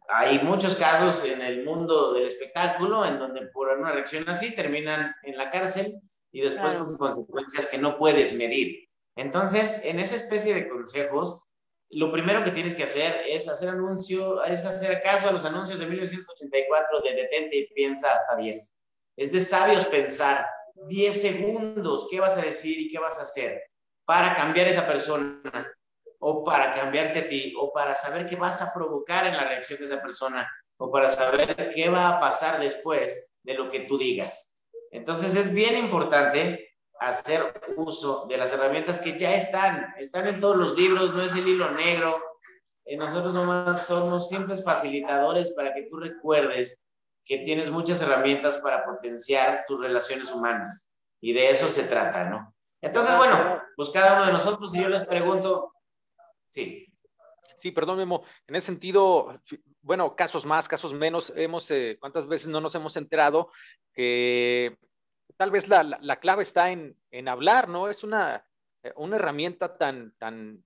[0.09, 5.15] hay muchos casos en el mundo del espectáculo en donde por una reacción así terminan
[5.23, 6.01] en la cárcel
[6.33, 8.89] y después con consecuencias que no puedes medir.
[9.15, 11.45] Entonces, en esa especie de consejos,
[11.89, 15.79] lo primero que tienes que hacer es hacer anuncio, es hacer caso a los anuncios
[15.79, 18.75] de 1984 de detente y piensa hasta 10.
[19.17, 20.45] Es de sabios pensar
[20.87, 23.61] 10 segundos qué vas a decir y qué vas a hacer
[24.03, 25.41] para cambiar esa persona
[26.19, 29.79] o para cambiarte a ti o para saber qué vas a provocar en la reacción
[29.79, 33.97] de esa persona o para saber qué va a pasar después de lo que tú
[33.97, 34.57] digas.
[34.91, 36.64] Entonces es bien importante
[36.99, 41.35] hacer uso de las herramientas que ya están, están en todos los libros, no es
[41.35, 42.21] el hilo negro.
[42.85, 46.79] Eh, nosotros somos, somos simples facilitadores para que tú recuerdes
[47.23, 50.89] que tienes muchas herramientas para potenciar tus relaciones humanas.
[51.19, 52.53] Y de eso se trata, ¿no?
[52.81, 55.73] Entonces, bueno, pues cada uno de nosotros, si yo les pregunto,
[56.51, 56.85] sí.
[57.57, 58.23] Sí, perdón, Memo.
[58.47, 59.41] En ese sentido,
[59.81, 63.49] bueno, casos más, casos menos, hemos, eh, ¿cuántas veces no nos hemos enterado
[63.93, 64.77] que
[65.37, 67.89] tal vez la, la, clave está en, en, hablar, ¿no?
[67.89, 68.45] Es una,
[68.83, 70.63] eh, una herramienta tan, tan,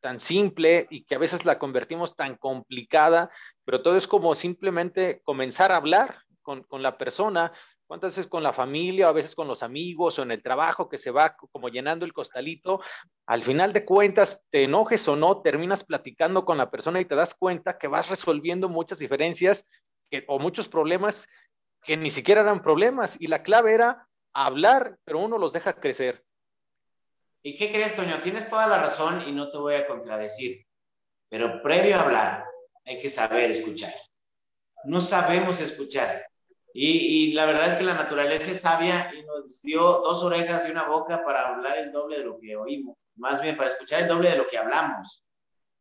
[0.00, 3.30] tan simple y que a veces la convertimos tan complicada,
[3.64, 7.52] pero todo es como simplemente comenzar a hablar con, con la persona,
[7.86, 10.98] cuántas veces con la familia, a veces con los amigos o en el trabajo que
[10.98, 12.80] se va como llenando el costalito,
[13.26, 17.14] al final de cuentas, te enojes o no, terminas platicando con la persona y te
[17.14, 19.64] das cuenta que vas resolviendo muchas diferencias
[20.26, 21.26] o muchos problemas
[21.82, 26.24] que ni siquiera eran problemas y la clave era hablar, pero uno los deja crecer.
[27.42, 28.20] ¿Y qué crees, Toño?
[28.20, 30.64] Tienes toda la razón y no te voy a contradecir,
[31.28, 32.44] pero previo a hablar
[32.84, 33.92] hay que saber escuchar.
[34.84, 36.26] No sabemos escuchar.
[36.74, 40.66] Y, y, la verdad es que la naturaleza es sabia y nos dio dos orejas
[40.66, 44.02] y una boca para hablar el doble de lo que oímos, más bien para escuchar
[44.02, 45.22] el doble de lo que hablamos.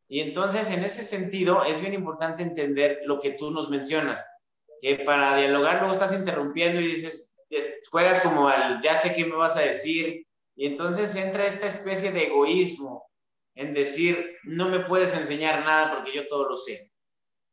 [0.10, 4.22] Y entonces, en ese sentido, es bien importante entender lo que tú nos mencionas
[4.82, 7.38] que para dialogar luego estás interrumpiendo y dices,
[7.90, 12.12] juegas como al ya sé qué me vas a decir, y entonces entra esta especie
[12.12, 13.10] de egoísmo
[13.56, 16.92] en decir, no me puedes enseñar nada porque yo todo lo sé.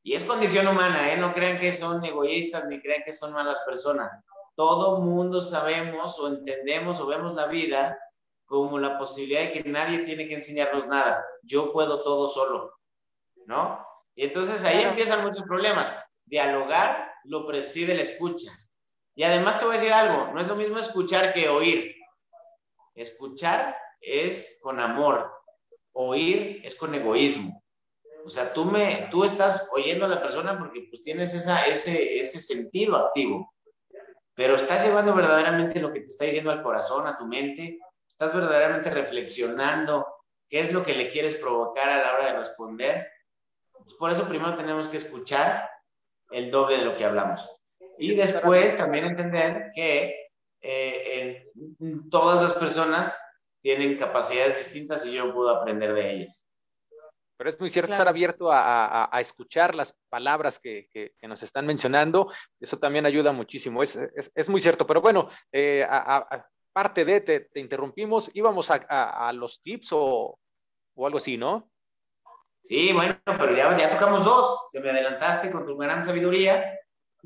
[0.03, 1.17] Y es condición humana, ¿eh?
[1.17, 4.12] No crean que son egoístas ni crean que son malas personas.
[4.55, 7.99] Todo mundo sabemos o entendemos o vemos la vida
[8.47, 11.25] como la posibilidad de que nadie tiene que enseñarnos nada.
[11.43, 12.73] Yo puedo todo solo,
[13.45, 13.85] ¿no?
[14.14, 15.95] Y entonces ahí empiezan muchos problemas.
[16.25, 18.51] Dialogar lo preside la escucha.
[19.14, 21.95] Y además te voy a decir algo, no es lo mismo escuchar que oír.
[22.95, 25.31] Escuchar es con amor,
[25.93, 27.62] oír es con egoísmo.
[28.25, 32.19] O sea, tú, me, tú estás oyendo a la persona porque pues tienes esa, ese,
[32.19, 33.55] ese sentido activo,
[34.35, 38.35] pero estás llevando verdaderamente lo que te está diciendo al corazón, a tu mente, estás
[38.35, 40.07] verdaderamente reflexionando
[40.49, 43.07] qué es lo que le quieres provocar a la hora de responder.
[43.73, 45.69] Pues, por eso primero tenemos que escuchar
[46.31, 47.51] el doble de lo que hablamos.
[47.99, 50.29] Y después también entender que
[50.61, 51.51] eh,
[52.11, 53.17] todas las personas
[53.61, 56.49] tienen capacidades distintas y yo puedo aprender de ellas.
[57.37, 61.67] Pero es muy cierto estar abierto a, a, escuchar las palabras que, que, nos están
[61.67, 62.33] mencionando.
[62.59, 63.81] Eso también ayuda muchísimo.
[63.81, 64.85] Es, es, es muy cierto.
[64.88, 70.37] Pero bueno, eh, aparte de, te, te, interrumpimos, íbamos a, los tips o,
[70.97, 71.71] o algo así, ¿no?
[72.69, 76.79] Sí, bueno, pero ya, ya tocamos dos, que me adelantaste con tu gran sabiduría,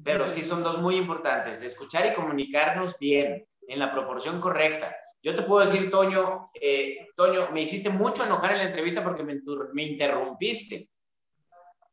[0.05, 4.97] pero sí son dos muy importantes, escuchar y comunicarnos bien, en la proporción correcta.
[5.21, 9.25] Yo te puedo decir, Toño, eh, Toño, me hiciste mucho enojar en la entrevista porque
[9.25, 9.41] me,
[9.73, 10.89] me interrumpiste.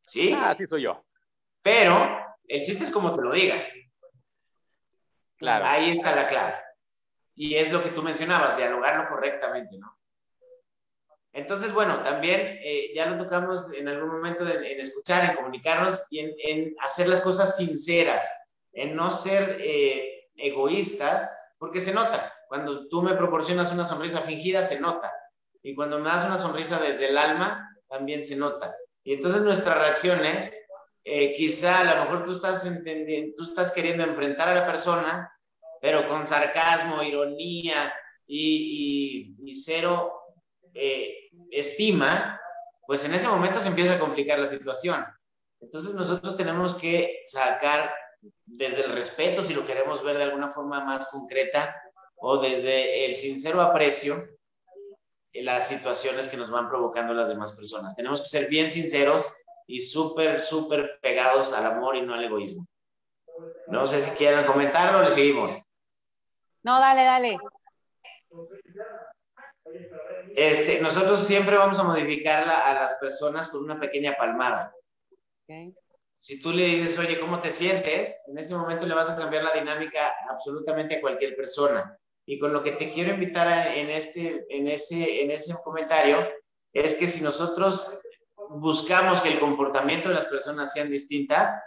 [0.06, 0.32] ¿Sí?
[0.32, 1.04] Ah, sí soy yo.
[1.60, 3.56] Pero el chiste es como te lo diga.
[5.38, 5.64] Claro.
[5.66, 6.54] Ahí está la clave.
[7.34, 9.99] Y es lo que tú mencionabas, dialogarlo correctamente, ¿no?
[11.32, 16.18] Entonces, bueno, también eh, ya lo tocamos en algún momento en, escuchar, en comunicarnos y
[16.18, 18.28] en, hacer las cosas sinceras,
[18.72, 22.32] en no ser eh, egoístas, porque se nota.
[22.48, 25.12] Cuando tú me proporcionas una sonrisa fingida, se nota.
[25.62, 28.74] Y cuando me das una sonrisa desde el alma, también se nota.
[29.04, 30.52] Y entonces nuestras reacciones,
[31.04, 35.32] eh, quizá a lo mejor tú estás, entendiendo, tú estás queriendo enfrentar a la persona,
[35.80, 37.94] pero con sarcasmo, ironía
[38.26, 40.20] y, y cero
[40.74, 41.19] eh,
[41.50, 42.40] estima,
[42.86, 45.04] pues en ese momento se empieza a complicar la situación.
[45.60, 47.92] Entonces nosotros tenemos que sacar
[48.44, 51.74] desde el respeto, si lo queremos ver de alguna forma más concreta,
[52.16, 54.16] o desde el sincero aprecio
[55.32, 57.94] las situaciones que nos van provocando las demás personas.
[57.94, 59.34] Tenemos que ser bien sinceros
[59.66, 62.66] y súper, súper pegados al amor y no al egoísmo.
[63.68, 65.56] No sé si quieren comentarlo le seguimos.
[66.62, 67.38] No, dale, dale.
[70.36, 74.74] Este, nosotros siempre vamos a modificar a las personas con una pequeña palmada.
[76.14, 78.20] Si tú le dices, oye, ¿cómo te sientes?
[78.26, 81.96] En ese momento le vas a cambiar la dinámica absolutamente a cualquier persona.
[82.26, 86.28] Y con lo que te quiero invitar en, este, en, ese, en ese comentario
[86.72, 88.00] es que si nosotros
[88.50, 91.60] buscamos que el comportamiento de las personas sean distintas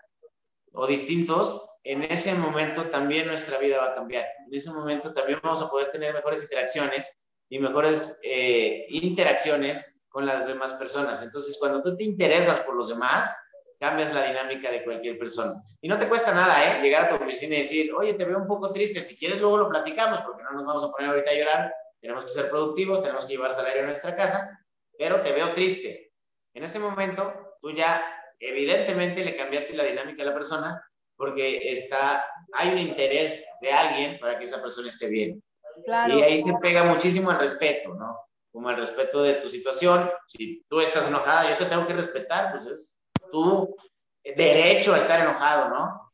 [0.71, 4.25] o distintos, en ese momento también nuestra vida va a cambiar.
[4.47, 7.22] En ese momento también vamos a poder tener mejores interacciones
[7.53, 11.21] y mejores eh, interacciones con las demás personas.
[11.21, 13.31] Entonces, cuando tú te interesas por los demás,
[13.79, 15.61] cambias la dinámica de cualquier persona.
[15.79, 16.81] Y no te cuesta nada, ¿eh?
[16.81, 19.57] Llegar a tu oficina y decir, oye, te veo un poco triste, si quieres luego
[19.57, 23.01] lo platicamos, porque no nos vamos a poner ahorita a llorar, tenemos que ser productivos,
[23.01, 24.59] tenemos que llevar salario a nuestra casa,
[24.97, 26.11] pero te veo triste.
[26.55, 28.03] En ese momento, tú ya
[28.39, 30.83] evidentemente le cambiaste la dinámica a la persona
[31.15, 35.39] porque está, hay un interés de alguien para que esa persona esté bien.
[35.85, 38.17] Y ahí se pega muchísimo el respeto, ¿no?
[38.51, 40.09] Como el respeto de tu situación.
[40.27, 42.99] Si tú estás enojada, yo te tengo que respetar, pues es
[43.31, 43.75] tu
[44.23, 46.11] derecho a estar enojado, ¿no?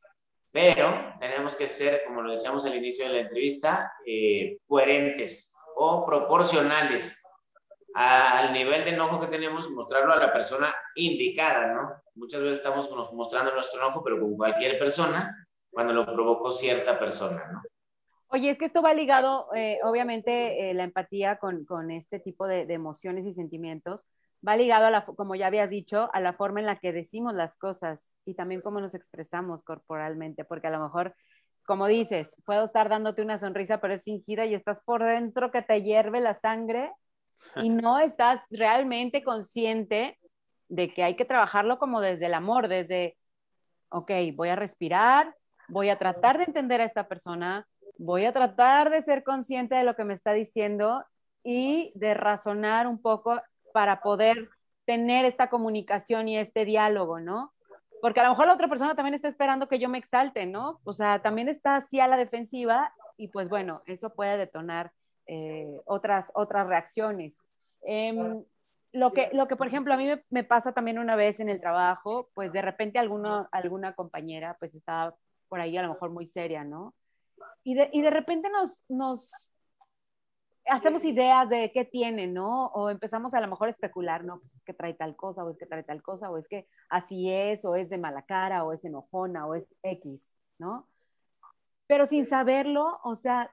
[0.52, 6.06] Pero tenemos que ser, como lo decíamos al inicio de la entrevista, eh, coherentes o
[6.06, 7.22] proporcionales
[7.94, 12.02] al nivel de enojo que tenemos, mostrarlo a la persona indicada, ¿no?
[12.16, 17.46] Muchas veces estamos mostrando nuestro enojo, pero con cualquier persona, cuando lo provocó cierta persona,
[17.52, 17.62] ¿no?
[18.32, 22.48] Oye, es que esto va ligado, eh, obviamente, eh, la empatía con, con este tipo
[22.48, 24.02] de, de, emociones y sentimientos,
[24.48, 27.34] va ligado, a la, como ya habías dicho, a la forma en la que decimos
[27.34, 31.16] las cosas y también cómo nos expresamos corporalmente, porque a lo mejor,
[31.66, 35.64] como dices, puedo estar dándote una sonrisa, pero es fingida y estás por dentro que
[35.64, 36.92] te hierve la sangre
[37.56, 40.20] y no estás realmente consciente
[40.68, 43.18] de que hay que trabajarlo como desde el amor, desde,
[43.90, 45.36] ok, voy a respirar,
[45.68, 47.68] voy a tratar de entender a esta persona,
[48.00, 51.04] voy a tratar de ser consciente de lo que me está diciendo
[51.44, 53.40] y de razonar un poco
[53.74, 54.50] para poder
[54.86, 57.54] tener esta comunicación y este diálogo, ¿no?
[58.02, 60.80] Porque a lo mejor la otra persona también está esperando que yo me exalte, ¿no?
[60.86, 64.94] O sea, también está así a la defensiva y pues bueno, eso puede detonar
[65.28, 67.38] eh, otras, otras reacciones.
[67.82, 68.44] Em,
[68.94, 71.60] lo, que, lo que, por ejemplo, a mí me, pasa también una vez en el
[71.60, 75.16] trabajo, pues de repente alguno, alguna compañera pues estaba
[75.50, 76.94] por ahí a lo mejor muy seria, ¿no?
[77.64, 79.32] Y de, y de repente nos, nos
[80.66, 82.68] hacemos ideas de qué tiene, ¿no?
[82.68, 84.40] O empezamos a lo mejor a especular, ¿no?
[84.40, 86.68] Pues es que trae tal cosa, o es que trae tal cosa, o es que
[86.90, 90.88] así es, o es de mala cara, o es enojona, o es X, ¿no?
[91.88, 93.52] Pero sin saberlo, o sea,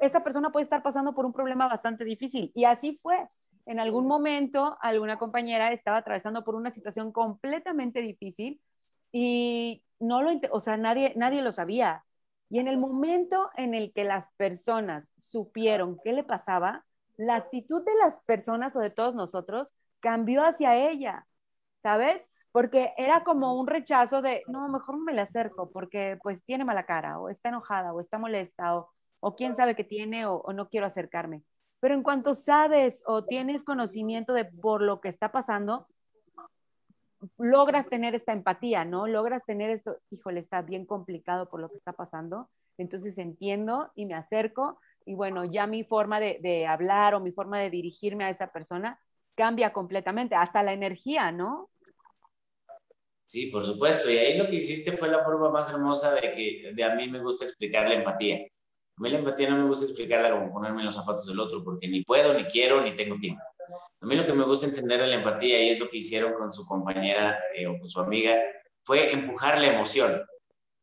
[0.00, 2.50] esa persona puede estar pasando por un problema bastante difícil.
[2.54, 3.26] Y así fue.
[3.66, 8.60] En algún momento, alguna compañera estaba atravesando por una situación completamente difícil
[9.10, 12.04] y no lo, o sea, nadie, nadie lo sabía.
[12.50, 16.84] Y en el momento en el que las personas supieron qué le pasaba,
[17.16, 21.26] la actitud de las personas o de todos nosotros cambió hacia ella,
[21.82, 22.22] ¿sabes?
[22.52, 26.64] Porque era como un rechazo de, no, mejor no me le acerco porque pues tiene
[26.64, 30.36] mala cara o está enojada o está molesta o, o quién sabe qué tiene o,
[30.36, 31.42] o no quiero acercarme.
[31.80, 35.86] Pero en cuanto sabes o tienes conocimiento de por lo que está pasando,
[37.38, 39.06] logras tener esta empatía, ¿no?
[39.06, 44.06] Logras tener esto, híjole, está bien complicado por lo que está pasando, entonces entiendo y
[44.06, 48.30] me acerco y bueno, ya mi forma de, hablar o mi forma de dirigirme a
[48.30, 48.98] esa persona
[49.34, 51.68] cambia completamente, hasta la energía, ¿no?
[53.24, 54.10] Sí, por supuesto.
[54.10, 57.08] Y ahí lo que hiciste fue la forma más hermosa de que de a mí
[57.08, 58.36] me gusta explicar la empatía.
[58.36, 61.64] A mí la empatía no me gusta explicarla como ponerme en los zapatos del otro,
[61.64, 63.42] porque ni puedo, ni quiero, ni tengo tiempo.
[64.00, 66.34] A mí lo que me gusta entender de la empatía, y es lo que hicieron
[66.34, 68.36] con su compañera eh, o con su amiga,
[68.82, 70.22] fue empujar la emoción.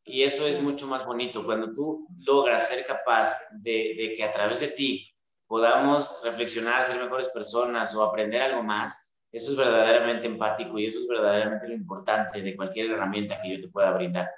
[0.04, 4.32] Y eso es mucho más bonito, cuando tú logras ser capaz de, de que a
[4.32, 5.08] través de ti
[5.46, 11.00] podamos reflexionar, ser mejores personas o aprender algo más, eso es verdaderamente empático y eso
[11.00, 14.30] es verdaderamente lo importante de cualquier herramienta que yo te pueda brindar.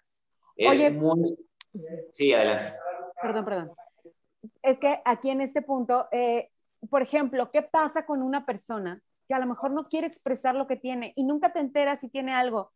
[0.56, 1.36] Es muy...
[2.12, 2.78] Sí, adelante.
[3.20, 3.72] Perdón, perdón.
[4.62, 6.52] Es que aquí en este punto, eh,
[6.90, 10.68] por ejemplo, ¿qué pasa con una persona que a lo mejor no quiere expresar lo
[10.68, 12.72] que tiene y nunca te enteras si tiene algo?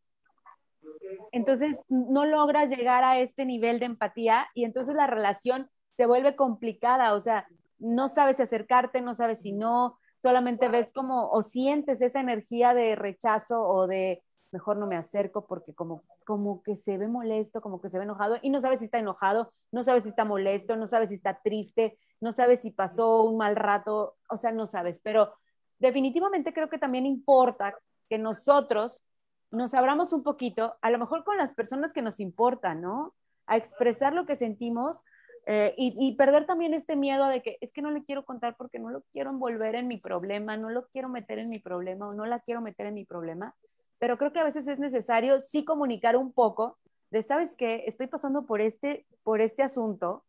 [1.31, 6.35] Entonces no logras llegar a este nivel de empatía y entonces la relación se vuelve
[6.35, 7.47] complicada, o sea,
[7.79, 12.73] no sabes si acercarte, no sabes si no, solamente ves como o sientes esa energía
[12.73, 17.61] de rechazo o de mejor no me acerco porque como, como que se ve molesto,
[17.61, 20.25] como que se ve enojado y no sabes si está enojado, no sabes si está
[20.25, 24.51] molesto, no sabes si está triste, no sabes si pasó un mal rato, o sea,
[24.51, 25.33] no sabes, pero
[25.79, 27.75] definitivamente creo que también importa
[28.09, 29.03] que nosotros
[29.51, 33.13] nos abramos un poquito, a lo mejor con las personas que nos importan, ¿no?
[33.45, 35.03] A expresar lo que sentimos
[35.45, 38.57] eh, y, y, perder también este miedo de que es que no le quiero contar
[38.57, 42.09] porque no lo quiero envolver en mi problema, no lo quiero meter en mi problema
[42.09, 43.55] o no la quiero meter en mi problema
[43.99, 46.77] pero creo que a veces es necesario sí comunicar un poco
[47.09, 47.83] de, ¿sabes qué?
[47.87, 50.23] Estoy pasando por este, por este asunto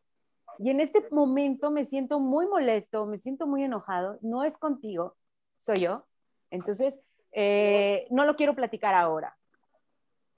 [0.59, 5.17] y en este momento me siento muy molesto, me siento muy enojado, no es contigo,
[5.59, 6.05] soy yo.
[6.51, 7.01] Entonces,
[7.33, 9.37] eh, no lo quiero platicar ahora,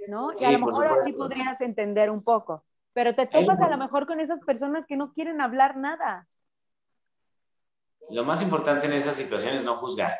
[0.09, 0.31] ¿no?
[0.39, 4.07] y a lo mejor así podrías entender un poco, pero te topas a lo mejor
[4.07, 6.27] con esas personas que no quieren hablar nada.
[8.11, 10.19] Lo más importante en esas situaciones es no juzgar.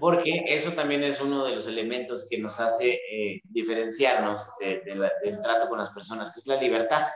[0.00, 5.68] Porque eso también es uno de los elementos que nos hace eh, diferenciarnos del trato
[5.68, 7.06] con las personas, que es la libertad.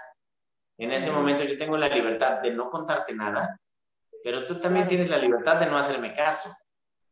[0.78, 3.60] En ese momento yo tengo la libertad de no contarte nada,
[4.24, 6.50] pero tú también tienes la libertad de no hacerme caso.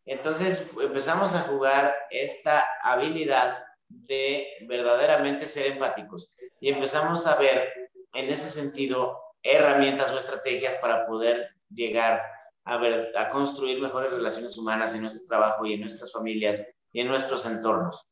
[0.07, 6.31] Entonces empezamos a jugar esta habilidad de verdaderamente ser empáticos
[6.61, 7.73] y empezamos a ver
[8.15, 12.23] en ese sentido herramientas o estrategias para poder llegar
[12.65, 17.01] a, ver, a construir mejores relaciones humanas en nuestro trabajo y en nuestras familias y
[17.01, 18.09] en nuestros entornos.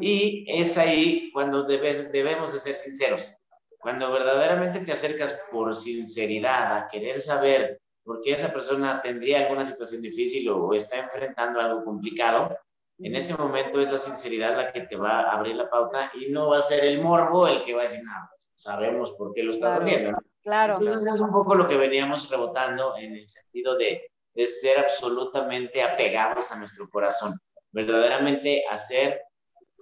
[0.00, 3.32] Y es ahí cuando debes, debemos de ser sinceros.
[3.78, 9.64] Cuando verdaderamente te acercas por sinceridad a querer saber por qué esa persona tendría alguna
[9.64, 12.56] situación difícil o está enfrentando algo complicado,
[12.98, 16.30] en ese momento es la sinceridad la que te va a abrir la pauta y
[16.30, 18.12] no va a ser el morbo el que va a decir, no,
[18.54, 20.18] sabemos por qué lo estás haciendo.
[20.42, 20.78] Claro.
[20.80, 24.02] Entonces es un poco lo que veníamos rebotando en el sentido de,
[24.46, 27.34] ser absolutamente apegados a nuestro corazón,
[27.72, 29.20] verdaderamente hacer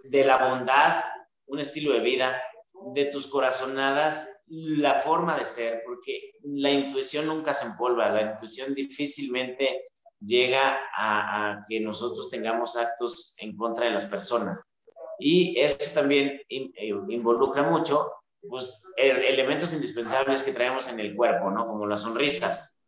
[0.02, 1.04] de la bondad
[1.46, 2.42] un estilo de vida,
[2.92, 8.74] de tus corazonadas la forma de ser, porque la intuición nunca se empolva, la intuición
[8.74, 9.88] difícilmente
[10.20, 14.61] llega a, a, que nosotros tengamos actos en contra de las personas.
[15.18, 18.11] Y eso también eh, involucra mucho
[18.49, 21.66] pues, elementos indispensables que traemos en el cuerpo, ¿no?
[21.66, 22.80] Como las sonrisas,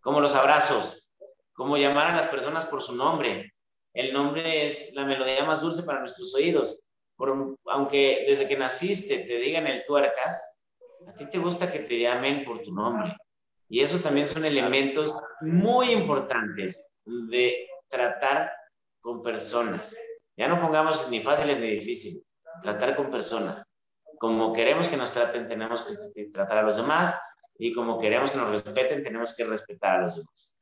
[0.00, 1.12] como los abrazos,
[1.52, 3.52] como llamar a las personas por su nombre.
[3.94, 6.82] El nombre es la melodía más dulce para nuestros oídos.
[7.16, 10.58] Por, aunque desde que naciste te digan el tuercas,
[11.06, 13.16] a ti te gusta que te llamen por tu nombre.
[13.68, 18.50] Y eso también son elementos muy importantes de tratar
[19.00, 19.96] con personas.
[20.36, 22.32] Ya no pongamos ni fáciles ni difíciles,
[22.62, 23.64] tratar con personas
[24.22, 25.82] como queremos que nos traten, tenemos
[26.14, 27.12] que tratar a los demás
[27.58, 30.56] y como queremos que nos respeten, tenemos que respetar a los demás.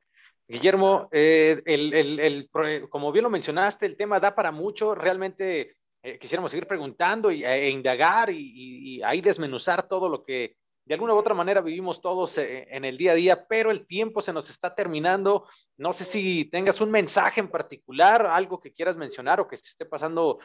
[0.48, 2.48] Guillermo, eh, el, el,
[2.88, 4.94] como bien lo mencionaste, el tema da para mucho.
[4.94, 10.56] Realmente eh, quisiéramos seguir preguntando y, e indagar y, y, ahí desmenuzar todo lo que
[10.86, 13.84] de alguna u otra manera vivimos todos eh, en el día a día, pero el
[13.84, 15.46] tiempo se nos está terminando.
[15.76, 19.66] No sé si tengas un mensaje en particular, algo que quieras mencionar o que se
[19.66, 20.38] esté pasando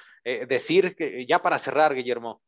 [0.50, 2.42] decir que, ya para cerrar, Guillermo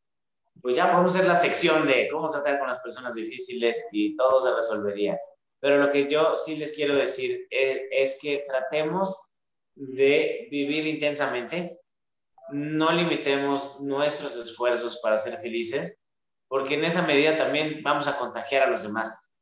[0.62, 4.42] pues ya podemos hacer la sección de cómo tratar con las personas difíciles y todo
[4.42, 5.18] se resolvería.
[5.60, 9.32] Pero lo que yo sí les quiero decir es, que tratemos
[9.76, 11.80] de vivir intensamente,
[12.50, 16.00] no limitemos nuestros esfuerzos para ser felices,
[16.48, 19.36] porque en esa medida también vamos a contagiar a los demás.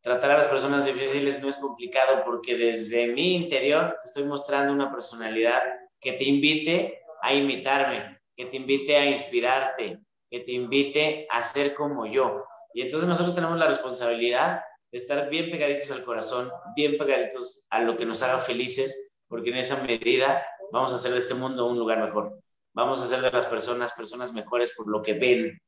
[0.00, 4.72] Tratar a las personas difíciles no es complicado porque desde mi interior te estoy mostrando
[4.72, 5.62] una personalidad
[6.00, 9.98] que te invite a imitarme, que te invite a inspirarte,
[10.36, 12.44] que te invite a ser como yo.
[12.74, 14.60] Y entonces nosotros tenemos la responsabilidad
[14.92, 19.48] de estar bien pegaditos al corazón, bien pegaditos a lo que nos haga felices, porque
[19.48, 22.38] en esa medida vamos a hacer de este mundo un lugar mejor.
[22.74, 25.58] Vamos a hacer de las personas personas mejores por lo que ven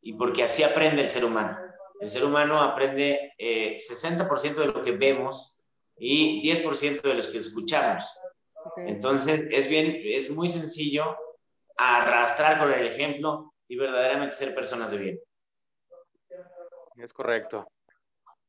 [0.00, 1.58] y porque así aprende el ser humano.
[2.00, 5.60] El ser humano aprende eh, 60% de lo que vemos
[5.98, 8.04] y 10% de los que escuchamos.
[8.78, 11.14] Entonces es bien, es muy sencillo
[11.76, 15.20] arrastrar con el ejemplo y verdaderamente ser personas de bien.
[16.96, 17.66] Es correcto.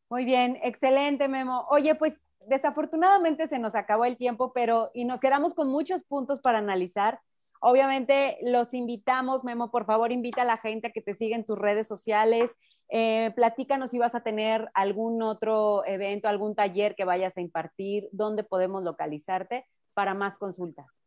[0.10, 1.66] Muy bien, excelente, Memo.
[1.70, 2.14] Oye, pues
[2.48, 7.20] desafortunadamente se nos acabó el tiempo, pero y nos quedamos con muchos puntos para analizar.
[7.60, 11.46] Obviamente los invitamos, Memo, por favor, invita a la gente a que te siga en
[11.46, 12.56] tus redes sociales.
[12.90, 18.08] Eh, platícanos si vas a tener algún otro evento, algún taller que vayas a impartir,
[18.12, 21.05] dónde podemos localizarte para más consultas.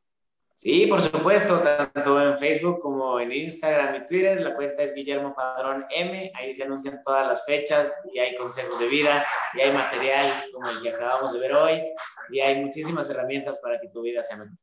[0.59, 4.40] Sí, por supuesto, tanto en Facebook como en Instagram y Twitter.
[4.40, 6.32] La cuenta es Guillermo Padrón M.
[6.34, 10.68] Ahí se anuncian todas las fechas y hay consejos de vida y hay material como
[10.68, 11.82] el que acabamos de ver hoy
[12.30, 14.59] y hay muchísimas herramientas para que tu vida sea mejor.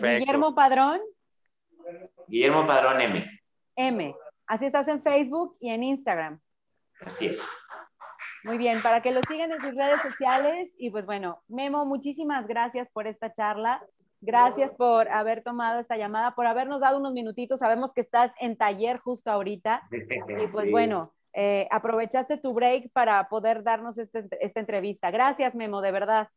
[0.00, 1.00] Guillermo Padrón.
[2.26, 3.40] Guillermo Padrón M.
[3.76, 4.16] M.
[4.48, 6.40] Así estás en Facebook y en Instagram.
[7.02, 7.48] Así es.
[8.44, 10.74] Muy bien, para que lo sigan en sus redes sociales.
[10.78, 13.82] Y pues bueno, Memo, muchísimas gracias por esta charla.
[14.22, 17.60] Gracias por haber tomado esta llamada, por habernos dado unos minutitos.
[17.60, 19.82] Sabemos que estás en taller justo ahorita.
[19.90, 25.10] Y pues bueno, eh, aprovechaste tu break para poder darnos este, esta entrevista.
[25.10, 26.28] Gracias, Memo, de verdad.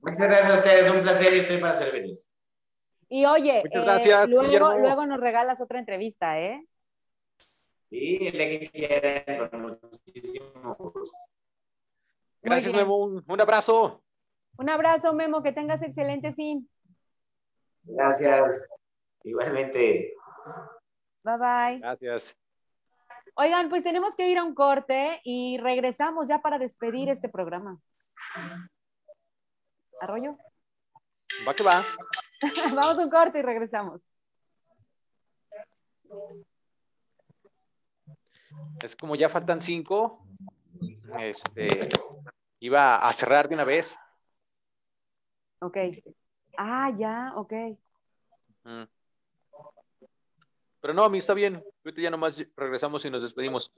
[0.00, 2.32] Muchas gracias a ustedes, un placer y estoy para servirles.
[3.08, 6.66] Y oye, eh, luego, luego nos regalas otra entrevista, ¿eh?
[7.88, 11.16] Sí, el que quieran, con muchísimo gusto.
[12.42, 12.96] Gracias, Memo.
[13.26, 14.02] Un, abrazo.
[14.58, 15.42] Un abrazo, Memo.
[15.42, 16.68] Que tengas excelente fin.
[17.82, 18.68] Gracias.
[19.24, 20.14] Igualmente.
[21.22, 21.78] Bye bye.
[21.80, 22.36] Gracias.
[23.34, 27.78] Oigan, pues tenemos que ir a un corte y regresamos ya para despedir este programa.
[30.00, 30.36] ¿Arroyo?
[31.46, 31.82] Va que va.
[32.74, 34.00] Vamos a un corte y regresamos.
[38.82, 40.26] Es como ya faltan cinco,
[41.18, 41.88] este,
[42.60, 43.92] iba a cerrar de una vez.
[45.60, 45.76] Ok.
[46.56, 47.52] Ah, ya, ok.
[50.80, 51.62] Pero no, a mí está bien.
[51.84, 53.72] Ahorita ya nomás regresamos y nos despedimos.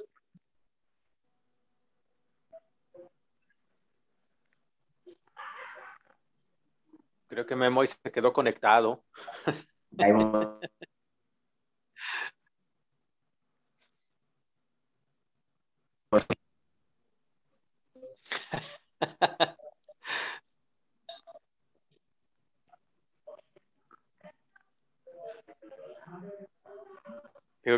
[7.28, 9.04] Creo que Memo se quedó conectado.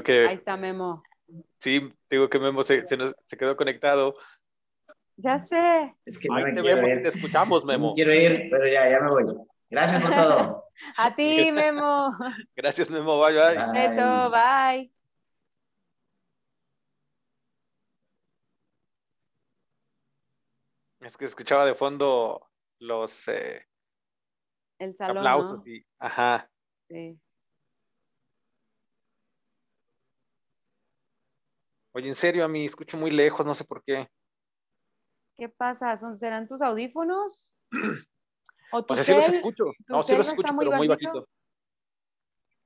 [0.01, 1.03] Digo que, Ahí está Memo.
[1.59, 4.17] Sí, digo que Memo se, se, quedó conectado.
[5.17, 5.95] Ya sé.
[6.07, 7.93] Es que Ahí te vemos te escuchamos, Memo.
[7.95, 9.37] quiero ir, pero ya, ya me voy.
[9.69, 10.65] Gracias por todo.
[10.97, 12.17] A ti, Memo.
[12.57, 13.21] Gracias, Memo.
[13.21, 14.31] Bye, bye.
[14.31, 14.93] Bye.
[21.01, 22.49] Es que escuchaba de fondo
[22.79, 23.67] los eh,
[24.79, 26.51] El salón, aplausos y ajá.
[26.89, 27.19] Sí.
[31.93, 34.09] Oye, en serio, a mí escucho muy lejos, no sé por qué.
[35.37, 35.97] ¿Qué pasa?
[35.97, 37.51] ¿Son, ¿Serán tus audífonos?
[38.73, 39.65] ¿O tu pues los escucho.
[39.89, 41.27] No, sí los escucho, pero muy bajito.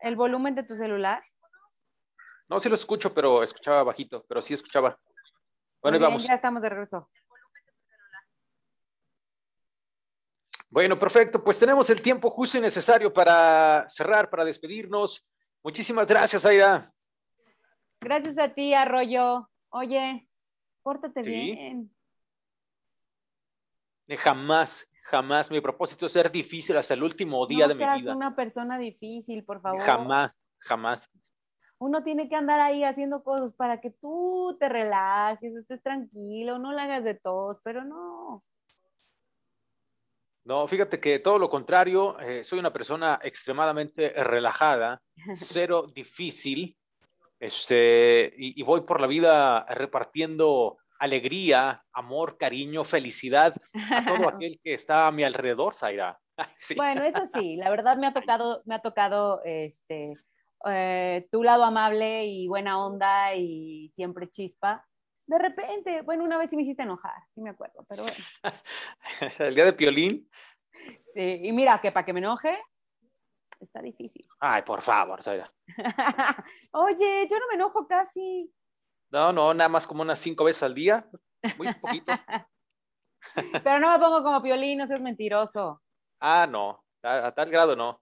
[0.01, 1.25] ¿El volumen de tu celular?
[2.49, 4.99] No, sí lo escucho, pero escuchaba bajito, pero sí escuchaba.
[5.81, 6.27] Bueno, vamos.
[6.27, 7.09] Ya estamos de regreso.
[10.69, 11.43] Bueno, perfecto.
[11.43, 15.25] Pues tenemos el tiempo justo y necesario para cerrar, para despedirnos.
[15.63, 16.94] Muchísimas gracias, Aira.
[18.05, 19.49] Gracias a ti, Arroyo.
[19.71, 20.29] Oye,
[20.83, 21.91] pórtate bien.
[24.09, 25.51] Jamás, jamás.
[25.51, 28.13] Mi propósito es ser difícil hasta el último día de mi vida.
[28.13, 29.81] No una persona difícil, por favor.
[29.81, 31.09] Jamás, jamás.
[31.79, 36.73] Uno tiene que andar ahí haciendo cosas para que tú te relajes, estés tranquilo, no
[36.73, 38.45] le hagas de todos, pero no.
[40.45, 45.03] No, fíjate que todo lo contrario, eh, soy una persona extremadamente relajada,
[45.37, 46.77] cero difícil,
[47.45, 53.55] este, y, voy por la vida repartiendo alegría, amor, cariño, felicidad
[53.91, 56.19] a todo aquel que está a mi alrededor, Zaira.
[56.77, 60.15] Bueno, eso sí, la verdad me ha tocado, me ha tocado este,
[60.67, 64.87] eh, tu lado amable y buena onda y siempre chispa.
[65.27, 68.25] De repente, bueno, una vez sí me hiciste enojar, sí me acuerdo, pero bueno.
[69.39, 70.29] El día de Piolín.
[71.13, 72.59] Sí, y mira, que para que me enoje,
[73.61, 74.27] está difícil.
[74.41, 75.21] Ay, por favor,
[76.73, 78.53] Oye, yo no me enojo casi.
[79.11, 81.07] No, no, nada más como unas cinco veces al día,
[81.57, 82.13] muy poquito.
[83.65, 85.81] Pero no me pongo como piolín, no seas mentiroso.
[86.21, 88.01] Ah, no, a, tal grado no.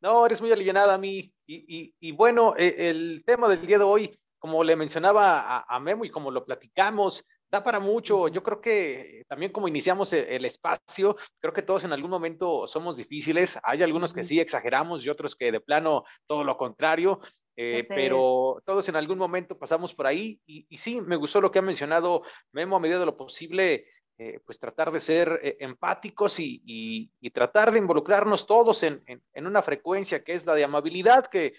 [0.00, 1.32] No, eres muy alienada a mí.
[1.46, 6.04] Y, y, bueno, e, el tema del día de hoy, como le mencionaba a, Memo
[6.04, 8.28] y como lo platicamos, da para mucho.
[8.28, 12.66] Yo creo que también como iniciamos e, el, espacio, creo que todos en algún momento
[12.66, 13.58] somos difíciles.
[13.62, 17.20] Hay algunos que sí exageramos y otros que de plano todo lo contrario.
[17.54, 21.58] Eh, pero todos en algún momento pasamos por ahí y, sí, me gustó lo que
[21.58, 23.84] ha mencionado Memo a medida de lo posible,
[24.16, 29.02] eh, pues tratar de ser eh, empáticos y, tratar de involucrarnos todos en,
[29.34, 31.52] una frecuencia que es la de amabilidad, que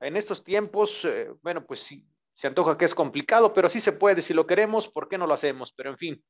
[0.00, 1.08] en estos tiempos,
[1.42, 2.06] bueno, pues sí,
[2.38, 4.22] se antoja que es complicado, pero sí se puede.
[4.22, 5.72] Si lo queremos, ¿por qué no lo hacemos?
[5.76, 6.24] Pero en fin.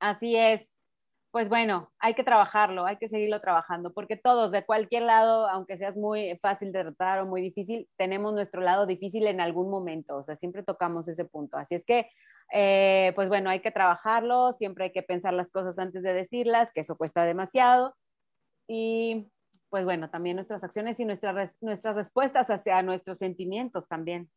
[0.00, 0.72] Así es.
[1.30, 5.76] pues bueno, hay que trabajarlo, hay que seguirlo trabajando, porque todos, de cualquier lado, aunque
[5.76, 10.16] seas muy fácil de tratar o muy difícil, tenemos nuestro lado difícil en algún momento,
[10.16, 11.58] o sea, siempre tocamos ese punto.
[11.58, 12.08] Así es que,
[12.54, 16.72] eh, pues bueno, hay que trabajarlo, siempre hay que pensar las cosas antes de decirlas,
[16.72, 17.94] que eso cuesta demasiado.
[18.66, 19.28] Y
[19.68, 24.30] pues bueno, también nuestras acciones y nuestras, nuestras respuestas hacia nuestros sentimientos también.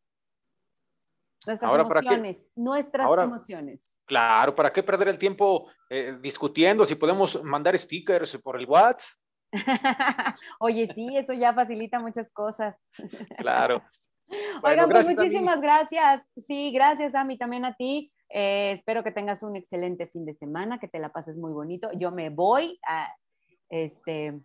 [1.46, 3.96] Nuestras emociones, nuestras emociones.
[4.04, 9.08] Claro, ¿para qué perder el tiempo eh, discutiendo si podemos mandar stickers por el WhatsApp?
[10.60, 12.76] Oye, sí, eso ya facilita muchas cosas.
[13.38, 13.82] Claro.
[14.62, 16.22] Oigan, pues muchísimas gracias.
[16.46, 18.12] Sí, gracias a mí, también a ti.
[18.28, 21.90] Eh, espero que tengas un excelente fin de semana, que te la pases muy bonito.
[21.94, 23.12] Yo me voy a,
[23.68, 24.38] este,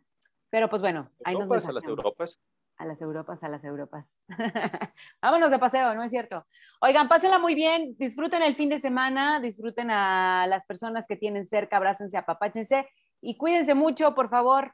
[0.49, 1.67] pero pues bueno, ahí nos vemos.
[1.67, 2.39] a las Europas
[2.77, 4.15] a las Europas, a las Europas.
[5.21, 6.45] Vámonos de paseo, ¿no es cierto?
[6.81, 11.47] Oigan, pásenla muy bien, disfruten el fin de semana, disfruten a las personas que tienen
[11.47, 12.87] cerca, abrácense, apapáchense
[13.21, 14.73] y cuídense mucho, por favor.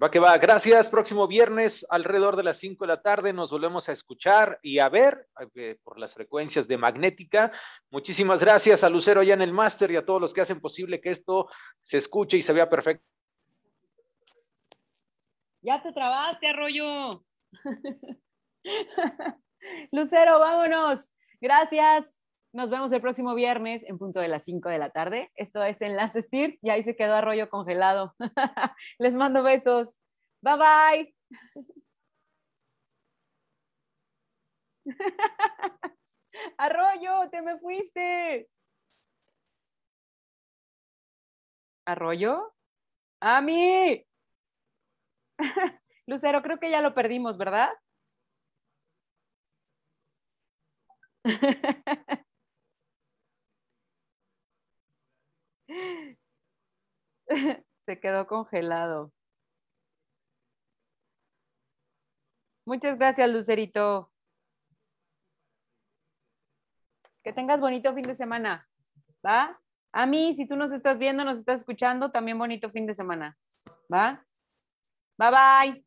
[0.00, 0.88] Va que va, gracias.
[0.88, 4.88] Próximo viernes, alrededor de las 5 de la tarde, nos volvemos a escuchar y a
[4.88, 7.52] ver eh, por las frecuencias de Magnética.
[7.90, 10.98] Muchísimas gracias a Lucero ya en el máster y a todos los que hacen posible
[10.98, 11.46] que esto
[11.82, 13.04] se escuche y se vea perfecto.
[15.62, 17.24] Ya te trabaste, Arroyo.
[19.92, 21.12] Lucero, vámonos.
[21.40, 22.18] Gracias.
[22.52, 25.30] Nos vemos el próximo viernes en punto de las 5 de la tarde.
[25.36, 28.14] Esto es Enlace STIR y ahí se quedó Arroyo congelado.
[28.98, 29.96] Les mando besos.
[30.42, 31.14] Bye bye.
[36.58, 38.48] Arroyo, te me fuiste.
[41.86, 42.52] Arroyo.
[43.20, 44.04] A mí.
[46.06, 47.70] Lucero, creo que ya lo perdimos, ¿verdad?
[57.86, 59.12] Se quedó congelado.
[62.64, 64.10] Muchas gracias, Lucerito.
[67.24, 68.68] Que tengas bonito fin de semana,
[69.24, 69.60] ¿va?
[69.92, 73.36] A mí, si tú nos estás viendo, nos estás escuchando, también bonito fin de semana,
[73.92, 74.24] ¿va?
[75.18, 75.82] Bye bye.